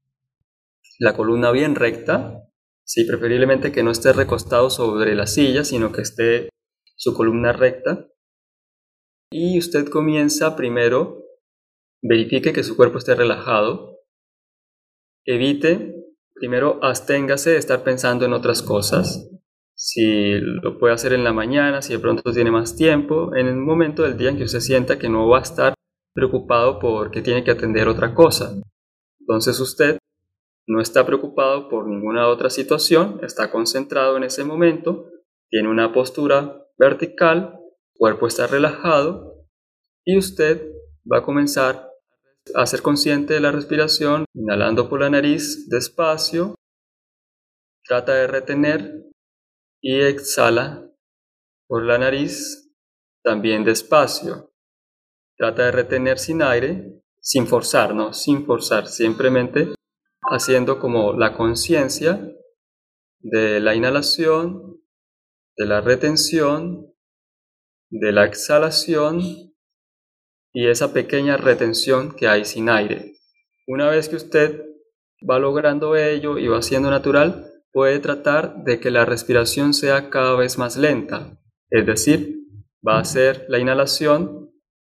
la 1.00 1.16
columna 1.16 1.50
bien 1.50 1.74
recta, 1.74 2.45
Sí, 2.86 3.04
preferiblemente 3.04 3.72
que 3.72 3.82
no 3.82 3.90
esté 3.90 4.12
recostado 4.12 4.70
sobre 4.70 5.16
la 5.16 5.26
silla, 5.26 5.64
sino 5.64 5.90
que 5.90 6.02
esté 6.02 6.48
su 6.94 7.14
columna 7.14 7.52
recta. 7.52 8.06
Y 9.28 9.58
usted 9.58 9.88
comienza 9.88 10.54
primero, 10.54 11.24
verifique 12.00 12.52
que 12.52 12.62
su 12.62 12.76
cuerpo 12.76 12.98
esté 12.98 13.16
relajado. 13.16 13.98
Evite, 15.24 15.96
primero 16.32 16.78
absténgase 16.80 17.50
de 17.50 17.56
estar 17.56 17.82
pensando 17.82 18.24
en 18.24 18.32
otras 18.32 18.62
cosas. 18.62 19.28
Si 19.74 20.38
lo 20.38 20.78
puede 20.78 20.94
hacer 20.94 21.12
en 21.12 21.24
la 21.24 21.32
mañana, 21.32 21.82
si 21.82 21.92
de 21.92 21.98
pronto 21.98 22.32
tiene 22.32 22.52
más 22.52 22.76
tiempo, 22.76 23.34
en 23.34 23.48
el 23.48 23.56
momento 23.56 24.04
del 24.04 24.16
día 24.16 24.30
en 24.30 24.36
que 24.36 24.44
usted 24.44 24.60
sienta 24.60 24.96
que 24.96 25.08
no 25.08 25.28
va 25.28 25.40
a 25.40 25.42
estar 25.42 25.74
preocupado 26.14 26.78
porque 26.78 27.20
tiene 27.20 27.42
que 27.42 27.50
atender 27.50 27.88
otra 27.88 28.14
cosa. 28.14 28.54
Entonces 29.18 29.58
usted 29.58 29.98
no 30.66 30.80
está 30.80 31.06
preocupado 31.06 31.68
por 31.68 31.86
ninguna 31.86 32.28
otra 32.28 32.50
situación, 32.50 33.20
está 33.22 33.50
concentrado 33.50 34.16
en 34.16 34.24
ese 34.24 34.44
momento, 34.44 35.10
tiene 35.48 35.68
una 35.68 35.92
postura 35.92 36.64
vertical, 36.76 37.58
cuerpo 37.96 38.26
está 38.26 38.46
relajado 38.46 39.46
y 40.04 40.18
usted 40.18 40.70
va 41.10 41.18
a 41.18 41.22
comenzar 41.22 41.90
a 42.54 42.66
ser 42.66 42.82
consciente 42.82 43.34
de 43.34 43.40
la 43.40 43.52
respiración, 43.52 44.24
inhalando 44.34 44.88
por 44.88 45.00
la 45.00 45.10
nariz 45.10 45.68
despacio, 45.68 46.54
trata 47.84 48.14
de 48.14 48.26
retener 48.26 49.04
y 49.80 50.00
exhala 50.00 50.88
por 51.68 51.84
la 51.84 51.98
nariz 51.98 52.72
también 53.22 53.64
despacio. 53.64 54.52
Trata 55.36 55.66
de 55.66 55.72
retener 55.72 56.18
sin 56.18 56.42
aire, 56.42 57.02
sin 57.20 57.46
forzar, 57.46 57.94
no, 57.94 58.12
sin 58.12 58.46
forzar, 58.46 58.86
simplemente 58.86 59.74
haciendo 60.30 60.78
como 60.78 61.12
la 61.12 61.34
conciencia 61.34 62.20
de 63.20 63.60
la 63.60 63.74
inhalación, 63.74 64.80
de 65.56 65.66
la 65.66 65.80
retención, 65.80 66.92
de 67.90 68.12
la 68.12 68.24
exhalación 68.26 69.20
y 70.52 70.68
esa 70.68 70.92
pequeña 70.92 71.36
retención 71.36 72.14
que 72.14 72.28
hay 72.28 72.44
sin 72.44 72.68
aire. 72.68 73.14
Una 73.66 73.88
vez 73.88 74.08
que 74.08 74.16
usted 74.16 74.64
va 75.28 75.38
logrando 75.38 75.96
ello 75.96 76.38
y 76.38 76.48
va 76.48 76.62
siendo 76.62 76.90
natural, 76.90 77.52
puede 77.72 77.98
tratar 77.98 78.64
de 78.64 78.80
que 78.80 78.90
la 78.90 79.04
respiración 79.04 79.74
sea 79.74 80.08
cada 80.08 80.36
vez 80.36 80.56
más 80.58 80.76
lenta, 80.76 81.38
es 81.70 81.84
decir, 81.84 82.36
va 82.86 82.98
a 82.98 83.04
ser 83.04 83.44
la 83.48 83.58
inhalación, 83.58 84.50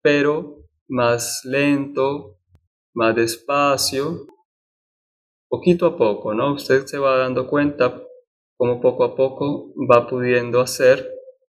pero 0.03 0.65
más 0.89 1.43
lento, 1.45 2.39
más 2.93 3.15
despacio, 3.15 4.27
poquito 5.49 5.87
a 5.87 5.97
poco, 5.97 6.35
¿no? 6.35 6.55
Usted 6.55 6.87
se 6.87 6.99
va 6.99 7.19
dando 7.19 7.47
cuenta 7.47 8.03
cómo 8.57 8.81
poco 8.81 9.05
a 9.05 9.15
poco 9.15 9.73
va 9.91 10.07
pudiendo 10.09 10.61
hacer 10.61 11.11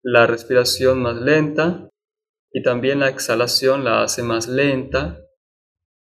la 0.02 0.26
respiración 0.26 1.02
más 1.02 1.20
lenta 1.20 1.88
y 2.52 2.62
también 2.62 3.00
la 3.00 3.08
exhalación 3.08 3.84
la 3.84 4.02
hace 4.02 4.22
más 4.22 4.48
lenta 4.48 5.20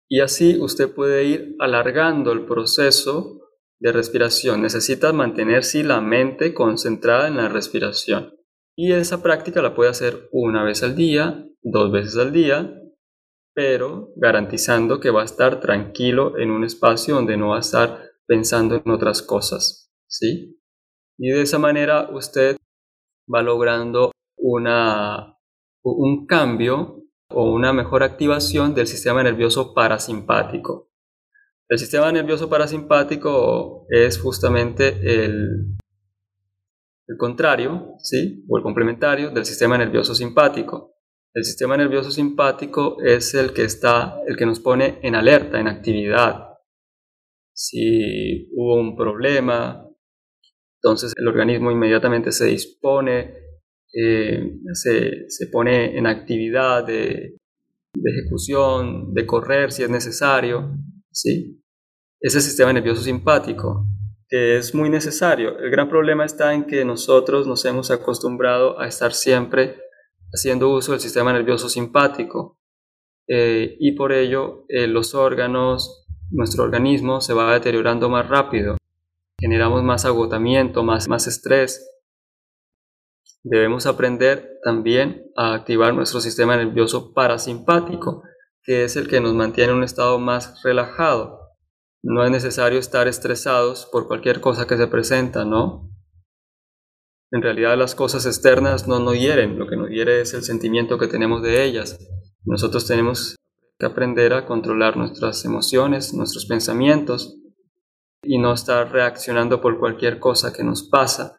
y 0.07 0.19
así 0.21 0.59
usted 0.59 0.93
puede 0.93 1.25
ir 1.25 1.55
alargando 1.59 2.31
el 2.31 2.45
proceso 2.45 3.41
de 3.79 3.91
respiración. 3.91 4.61
Necesita 4.61 5.11
mantenerse 5.13 5.83
la 5.83 6.01
mente 6.01 6.53
concentrada 6.53 7.27
en 7.27 7.37
la 7.37 7.49
respiración. 7.49 8.33
Y 8.75 8.91
esa 8.91 9.23
práctica 9.23 9.61
la 9.61 9.73
puede 9.73 9.89
hacer 9.89 10.29
una 10.31 10.63
vez 10.63 10.83
al 10.83 10.95
día, 10.95 11.47
dos 11.63 11.91
veces 11.91 12.17
al 12.17 12.31
día, 12.31 12.81
pero 13.55 14.11
garantizando 14.17 14.99
que 14.99 15.09
va 15.09 15.21
a 15.21 15.25
estar 15.25 15.61
tranquilo 15.61 16.37
en 16.37 16.51
un 16.51 16.65
espacio 16.65 17.15
donde 17.15 17.37
no 17.37 17.49
va 17.49 17.57
a 17.57 17.61
estar 17.61 18.11
pensando 18.27 18.75
en 18.75 18.91
otras 18.91 19.21
cosas. 19.21 19.93
¿sí? 20.07 20.61
Y 21.17 21.29
de 21.31 21.41
esa 21.41 21.57
manera 21.57 22.09
usted 22.11 22.57
va 23.33 23.41
logrando 23.41 24.11
una, 24.37 25.37
un 25.83 26.27
cambio 26.27 27.01
o 27.29 27.51
una 27.51 27.71
mejor 27.71 28.03
activación 28.03 28.75
del 28.75 28.87
sistema 28.87 29.23
nervioso 29.23 29.73
parasimpático. 29.73 30.91
El 31.69 31.79
sistema 31.79 32.11
nervioso 32.11 32.49
parasimpático 32.49 33.87
es 33.89 34.19
justamente 34.19 34.89
el, 34.99 35.77
el 37.07 37.17
contrario, 37.17 37.95
¿sí? 37.99 38.45
o 38.49 38.57
el 38.57 38.63
complementario 38.63 39.31
del 39.31 39.45
sistema 39.45 39.77
nervioso 39.77 40.13
simpático. 40.13 40.94
El 41.35 41.43
sistema 41.43 41.75
nervioso 41.75 42.11
simpático 42.11 43.01
es 43.03 43.33
el 43.33 43.51
que 43.51 43.65
está, 43.65 44.21
el 44.25 44.37
que 44.37 44.45
nos 44.45 44.61
pone 44.61 44.99
en 45.01 45.15
alerta, 45.15 45.59
en 45.59 45.67
actividad. 45.67 46.47
Si 47.53 48.47
hubo 48.53 48.79
un 48.79 48.95
problema, 48.95 49.85
entonces 50.81 51.11
el 51.13 51.27
organismo 51.27 51.71
inmediatamente 51.71 52.31
se 52.31 52.45
dispone, 52.45 53.33
eh, 53.93 54.59
se, 54.71 55.29
se, 55.29 55.47
pone 55.47 55.97
en 55.97 56.07
actividad 56.07 56.85
de, 56.85 57.35
de 57.93 58.11
ejecución, 58.11 59.13
de 59.13 59.25
correr 59.25 59.73
si 59.73 59.83
es 59.83 59.89
necesario. 59.89 60.77
¿sí? 61.11 61.61
Ese 62.21 62.39
sistema 62.39 62.71
nervioso 62.71 63.01
simpático, 63.01 63.85
que 64.29 64.55
es 64.55 64.73
muy 64.73 64.89
necesario. 64.89 65.59
El 65.59 65.69
gran 65.69 65.89
problema 65.89 66.23
está 66.23 66.53
en 66.53 66.63
que 66.63 66.85
nosotros 66.85 67.45
nos 67.45 67.65
hemos 67.65 67.91
acostumbrado 67.91 68.79
a 68.79 68.87
estar 68.87 69.11
siempre 69.11 69.84
haciendo 70.33 70.69
uso 70.69 70.91
del 70.91 71.01
sistema 71.01 71.33
nervioso 71.33 71.69
simpático 71.69 72.57
eh, 73.27 73.75
y 73.79 73.93
por 73.93 74.11
ello 74.11 74.65
eh, 74.69 74.87
los 74.87 75.15
órganos, 75.15 76.05
nuestro 76.31 76.63
organismo 76.63 77.21
se 77.21 77.33
va 77.33 77.53
deteriorando 77.53 78.09
más 78.09 78.27
rápido, 78.27 78.77
generamos 79.39 79.83
más 79.83 80.05
agotamiento, 80.05 80.83
más, 80.83 81.07
más 81.07 81.27
estrés. 81.27 81.89
Debemos 83.43 83.85
aprender 83.85 84.59
también 84.63 85.31
a 85.35 85.53
activar 85.53 85.93
nuestro 85.93 86.19
sistema 86.19 86.57
nervioso 86.57 87.13
parasimpático, 87.13 88.23
que 88.63 88.83
es 88.83 88.95
el 88.95 89.07
que 89.07 89.21
nos 89.21 89.33
mantiene 89.33 89.71
en 89.71 89.77
un 89.77 89.83
estado 89.83 90.17
más 90.19 90.61
relajado. 90.63 91.39
No 92.03 92.23
es 92.23 92.31
necesario 92.31 92.79
estar 92.79 93.07
estresados 93.07 93.87
por 93.91 94.07
cualquier 94.07 94.41
cosa 94.41 94.67
que 94.67 94.77
se 94.77 94.87
presenta, 94.87 95.45
¿no? 95.45 95.94
En 97.35 97.41
realidad 97.41 97.77
las 97.77 97.95
cosas 97.95 98.25
externas 98.25 98.87
no 98.87 99.01
nos 99.01 99.19
hieren, 99.19 99.59
lo 99.59 99.67
que 99.67 99.75
nos 99.75 99.89
hiere 99.89 100.21
es 100.21 100.33
el 100.33 100.43
sentimiento 100.43 100.97
que 100.97 101.09
tenemos 101.09 101.43
de 101.43 101.65
ellas. 101.65 101.99
Nosotros 102.45 102.87
tenemos 102.87 103.35
que 103.77 103.85
aprender 103.85 104.31
a 104.31 104.45
controlar 104.45 104.95
nuestras 104.95 105.43
emociones, 105.43 106.13
nuestros 106.13 106.45
pensamientos 106.45 107.35
y 108.23 108.37
no 108.37 108.53
estar 108.53 108.89
reaccionando 108.89 109.59
por 109.59 109.79
cualquier 109.79 110.17
cosa 110.17 110.53
que 110.53 110.63
nos 110.63 110.87
pasa. 110.87 111.35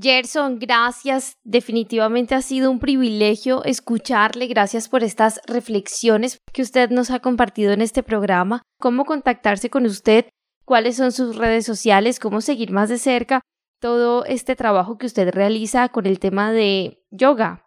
Gerson, 0.00 0.58
gracias. 0.58 1.34
Definitivamente 1.44 2.34
ha 2.34 2.40
sido 2.40 2.70
un 2.70 2.78
privilegio 2.78 3.64
escucharle. 3.64 4.46
Gracias 4.46 4.88
por 4.88 5.04
estas 5.04 5.42
reflexiones 5.46 6.38
que 6.54 6.62
usted 6.62 6.88
nos 6.88 7.10
ha 7.10 7.18
compartido 7.18 7.74
en 7.74 7.82
este 7.82 8.02
programa. 8.02 8.62
¿Cómo 8.80 9.04
contactarse 9.04 9.68
con 9.68 9.84
usted? 9.84 10.30
¿Cuáles 10.64 10.96
son 10.96 11.12
sus 11.12 11.36
redes 11.36 11.66
sociales? 11.66 12.18
¿Cómo 12.18 12.40
seguir 12.40 12.70
más 12.70 12.88
de 12.88 12.96
cerca 12.96 13.42
todo 13.82 14.24
este 14.24 14.54
trabajo 14.56 14.96
que 14.96 15.06
usted 15.06 15.28
realiza 15.30 15.88
con 15.90 16.06
el 16.06 16.20
tema 16.20 16.52
de 16.52 17.04
yoga? 17.10 17.66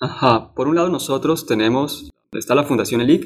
Ajá, 0.00 0.52
por 0.54 0.66
un 0.66 0.74
lado 0.74 0.90
nosotros 0.90 1.46
tenemos, 1.46 2.10
está 2.32 2.56
la 2.56 2.64
Fundación 2.64 3.00
ELIC, 3.00 3.24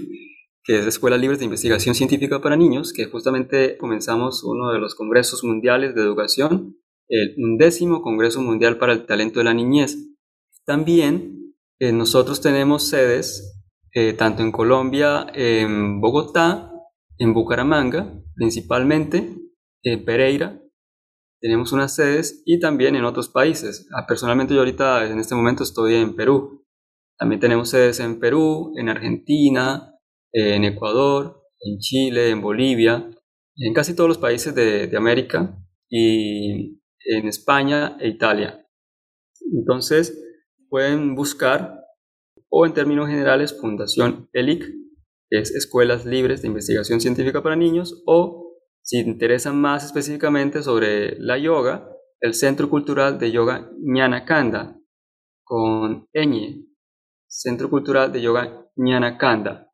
que 0.63 0.77
es 0.77 0.83
la 0.83 0.91
Escuela 0.91 1.17
Libre 1.17 1.39
de 1.39 1.47
Investigación 1.47 1.95
Científica 1.95 2.41
para 2.41 2.57
Niños, 2.57 2.93
que 2.93 3.07
justamente 3.07 3.79
comenzamos 3.79 4.45
uno 4.45 4.71
de 4.71 4.79
los 4.79 4.95
congresos 4.95 5.43
mundiales 5.43 5.95
de 5.95 6.03
educación 6.03 6.77
el 7.09 7.35
undécimo 7.39 8.03
Congreso 8.03 8.43
Mundial 8.43 8.77
para 8.77 8.93
el 8.93 9.07
Talento 9.07 9.41
de 9.41 9.45
la 9.45 9.55
Niñez. 9.55 9.97
También 10.67 11.55
eh, 11.79 11.91
nosotros 11.91 12.43
tenemos 12.43 12.87
sedes 12.87 13.63
eh, 13.95 14.13
tanto 14.13 14.43
en 14.43 14.53
Colombia, 14.53 15.27
en 15.33 16.03
Bogotá, 16.03 16.71
en 17.17 17.33
Bucaramanga, 17.33 18.13
principalmente, 18.35 19.35
en 19.83 20.05
Pereira, 20.05 20.61
tenemos 21.41 21.73
unas 21.73 21.95
sedes 21.95 22.43
y 22.45 22.59
también 22.59 22.97
en 22.97 23.05
otros 23.05 23.29
países. 23.29 23.89
Ah, 23.95 24.07
personalmente 24.07 24.55
yo 24.55 24.61
ahorita 24.61 25.07
en 25.11 25.19
este 25.19 25.35
momento 25.35 25.63
estoy 25.63 25.95
en 25.95 26.17
Perú. 26.17 26.67
También 27.19 27.41
tenemos 27.41 27.71
sedes 27.71 28.01
en 28.01 28.21
Perú, 28.21 28.73
en 28.77 28.89
Argentina, 28.89 29.95
en 30.33 30.65
Ecuador, 30.65 31.43
en 31.61 31.79
Chile, 31.79 32.31
en 32.31 32.41
Bolivia, 32.41 33.11
en 33.57 33.75
casi 33.75 33.95
todos 33.95 34.09
los 34.09 34.19
países 34.19 34.55
de, 34.55 34.97
América 34.97 35.59
y 35.89 36.81
en 37.05 37.27
España 37.27 37.97
e 38.01 38.09
Italia. 38.09 38.65
Entonces, 39.53 40.17
pueden 40.69 41.15
buscar, 41.15 41.81
o 42.51 42.67
en 42.67 42.75
términos 42.75 43.09
generales, 43.09 43.59
Fundación 43.59 44.29
ELIC, 44.33 44.65
que 45.31 45.39
es 45.41 45.51
Escuelas 45.51 46.07
Libres 46.07 46.43
de 46.43 46.49
Investigación 46.49 47.01
Científica 47.01 47.43
para 47.43 47.57
Niños, 47.57 48.03
o 48.07 48.48
si 48.89 49.01
interesan 49.01 49.61
más 49.61 49.85
específicamente 49.85 50.63
sobre 50.63 51.19
la 51.19 51.37
yoga, 51.37 51.91
el 52.21 52.33
Centro 52.33 52.71
Cultural 52.71 53.19
de 53.19 53.31
Yoga 53.31 53.71
Kanda, 54.27 54.79
con 55.45 56.09
ñ, 56.15 56.65
Centro 57.27 57.69
Cultural 57.69 58.11
de 58.11 58.23
Yoga 58.23 58.67
Kanda. 59.19 59.71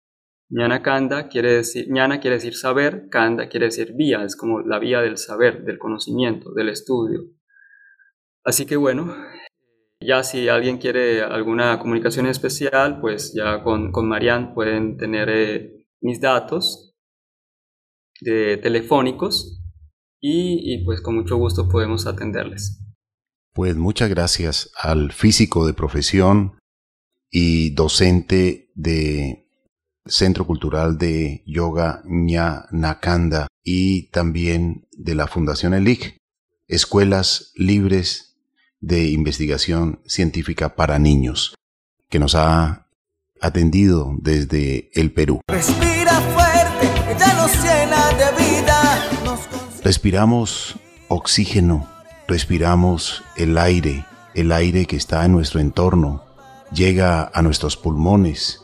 Ñana 0.51 0.83
Kanda 0.83 1.29
quiere 1.29 1.53
decir, 1.53 1.87
ñana 1.89 2.19
quiere 2.19 2.39
decir 2.39 2.57
saber, 2.57 3.09
Kanda 3.09 3.49
quiere 3.49 3.67
decir 3.67 3.93
vía, 3.95 4.25
es 4.25 4.35
como 4.35 4.63
la 4.63 4.81
vía 4.81 5.01
del 5.01 5.17
saber, 5.17 5.63
del 5.63 5.79
conocimiento, 5.79 6.53
del 6.53 6.71
estudio. 6.71 7.21
Así 8.43 8.67
que 8.67 8.75
bueno, 8.75 9.15
ya 10.01 10.25
si 10.25 10.49
alguien 10.49 10.79
quiere 10.79 11.23
alguna 11.23 11.79
comunicación 11.79 12.27
especial, 12.27 13.01
pues 13.01 13.33
ya 13.33 13.63
con, 13.63 13.93
con 13.93 14.09
Marian 14.09 14.55
pueden 14.55 14.97
tener 14.97 15.29
eh, 15.29 15.87
mis 16.01 16.21
datos 16.21 16.94
de 18.21 18.57
telefónicos 18.59 19.61
y, 20.21 20.75
y 20.75 20.85
pues 20.85 21.01
con 21.01 21.17
mucho 21.17 21.37
gusto 21.37 21.69
podemos 21.69 22.07
atenderles. 22.07 22.81
Pues 23.53 23.77
muchas 23.77 24.09
gracias 24.09 24.71
al 24.81 25.13
físico 25.13 25.67
de 25.67 25.75
profesión 25.75 26.59
y 27.31 27.71
docente 27.71 28.71
de 28.75 29.49
Centro 30.07 30.47
Cultural 30.47 30.99
de 30.99 31.43
Yoga 31.47 32.03
Ña 32.05 32.67
Nakanda 32.71 33.47
y 33.63 34.11
también 34.11 34.87
de 34.93 35.15
la 35.15 35.27
Fundación 35.27 35.75
ELIC, 35.75 36.17
Escuelas 36.69 37.53
Libres 37.57 38.37
de 38.81 39.09
Investigación 39.09 40.01
Científica 40.07 40.77
para 40.77 40.99
Niños, 40.99 41.55
que 42.11 42.19
nos 42.19 42.35
ha 42.35 42.89
atendido 43.41 44.15
desde 44.21 44.91
el 44.95 45.13
Perú. 45.13 45.41
Respira 45.49 46.04
Respiramos 49.95 50.75
oxígeno, 51.07 51.89
respiramos 52.27 53.23
el 53.37 53.57
aire, 53.57 54.05
el 54.35 54.51
aire 54.51 54.87
que 54.87 54.97
está 54.97 55.25
en 55.25 55.31
nuestro 55.31 55.61
entorno, 55.61 56.25
llega 56.73 57.31
a 57.33 57.43
nuestros 57.43 57.77
pulmones 57.77 58.61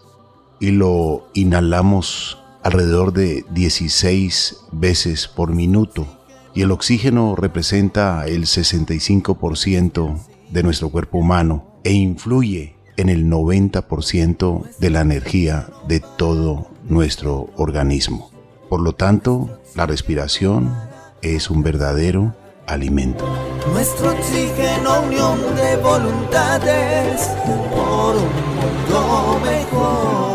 y 0.59 0.73
lo 0.73 1.29
inhalamos 1.35 2.37
alrededor 2.65 3.13
de 3.13 3.45
16 3.53 4.57
veces 4.73 5.29
por 5.29 5.53
minuto 5.53 6.09
y 6.53 6.63
el 6.63 6.73
oxígeno 6.73 7.37
representa 7.37 8.27
el 8.27 8.47
65% 8.47 10.19
de 10.51 10.63
nuestro 10.65 10.89
cuerpo 10.89 11.19
humano 11.19 11.77
e 11.85 11.93
influye 11.93 12.75
en 12.97 13.09
el 13.09 13.27
90% 13.27 14.79
de 14.79 14.91
la 14.91 15.03
energía 15.03 15.69
de 15.87 16.01
todo 16.01 16.73
nuestro 16.89 17.51
organismo. 17.57 18.33
Por 18.69 18.81
lo 18.81 18.95
tanto, 18.95 19.61
la 19.77 19.87
respiración 19.87 20.90
es 21.23 21.51
un 21.51 21.63
verdadero 21.63 22.35
alimento. 22.67 23.25
Nuestro 23.73 24.13
oxígeno, 24.13 25.03
unión 25.03 25.39
de 25.57 25.77
voluntades 25.77 27.29
por 27.47 28.17
un 28.17 28.31
mundo 28.57 29.41
mejor. 29.45 30.30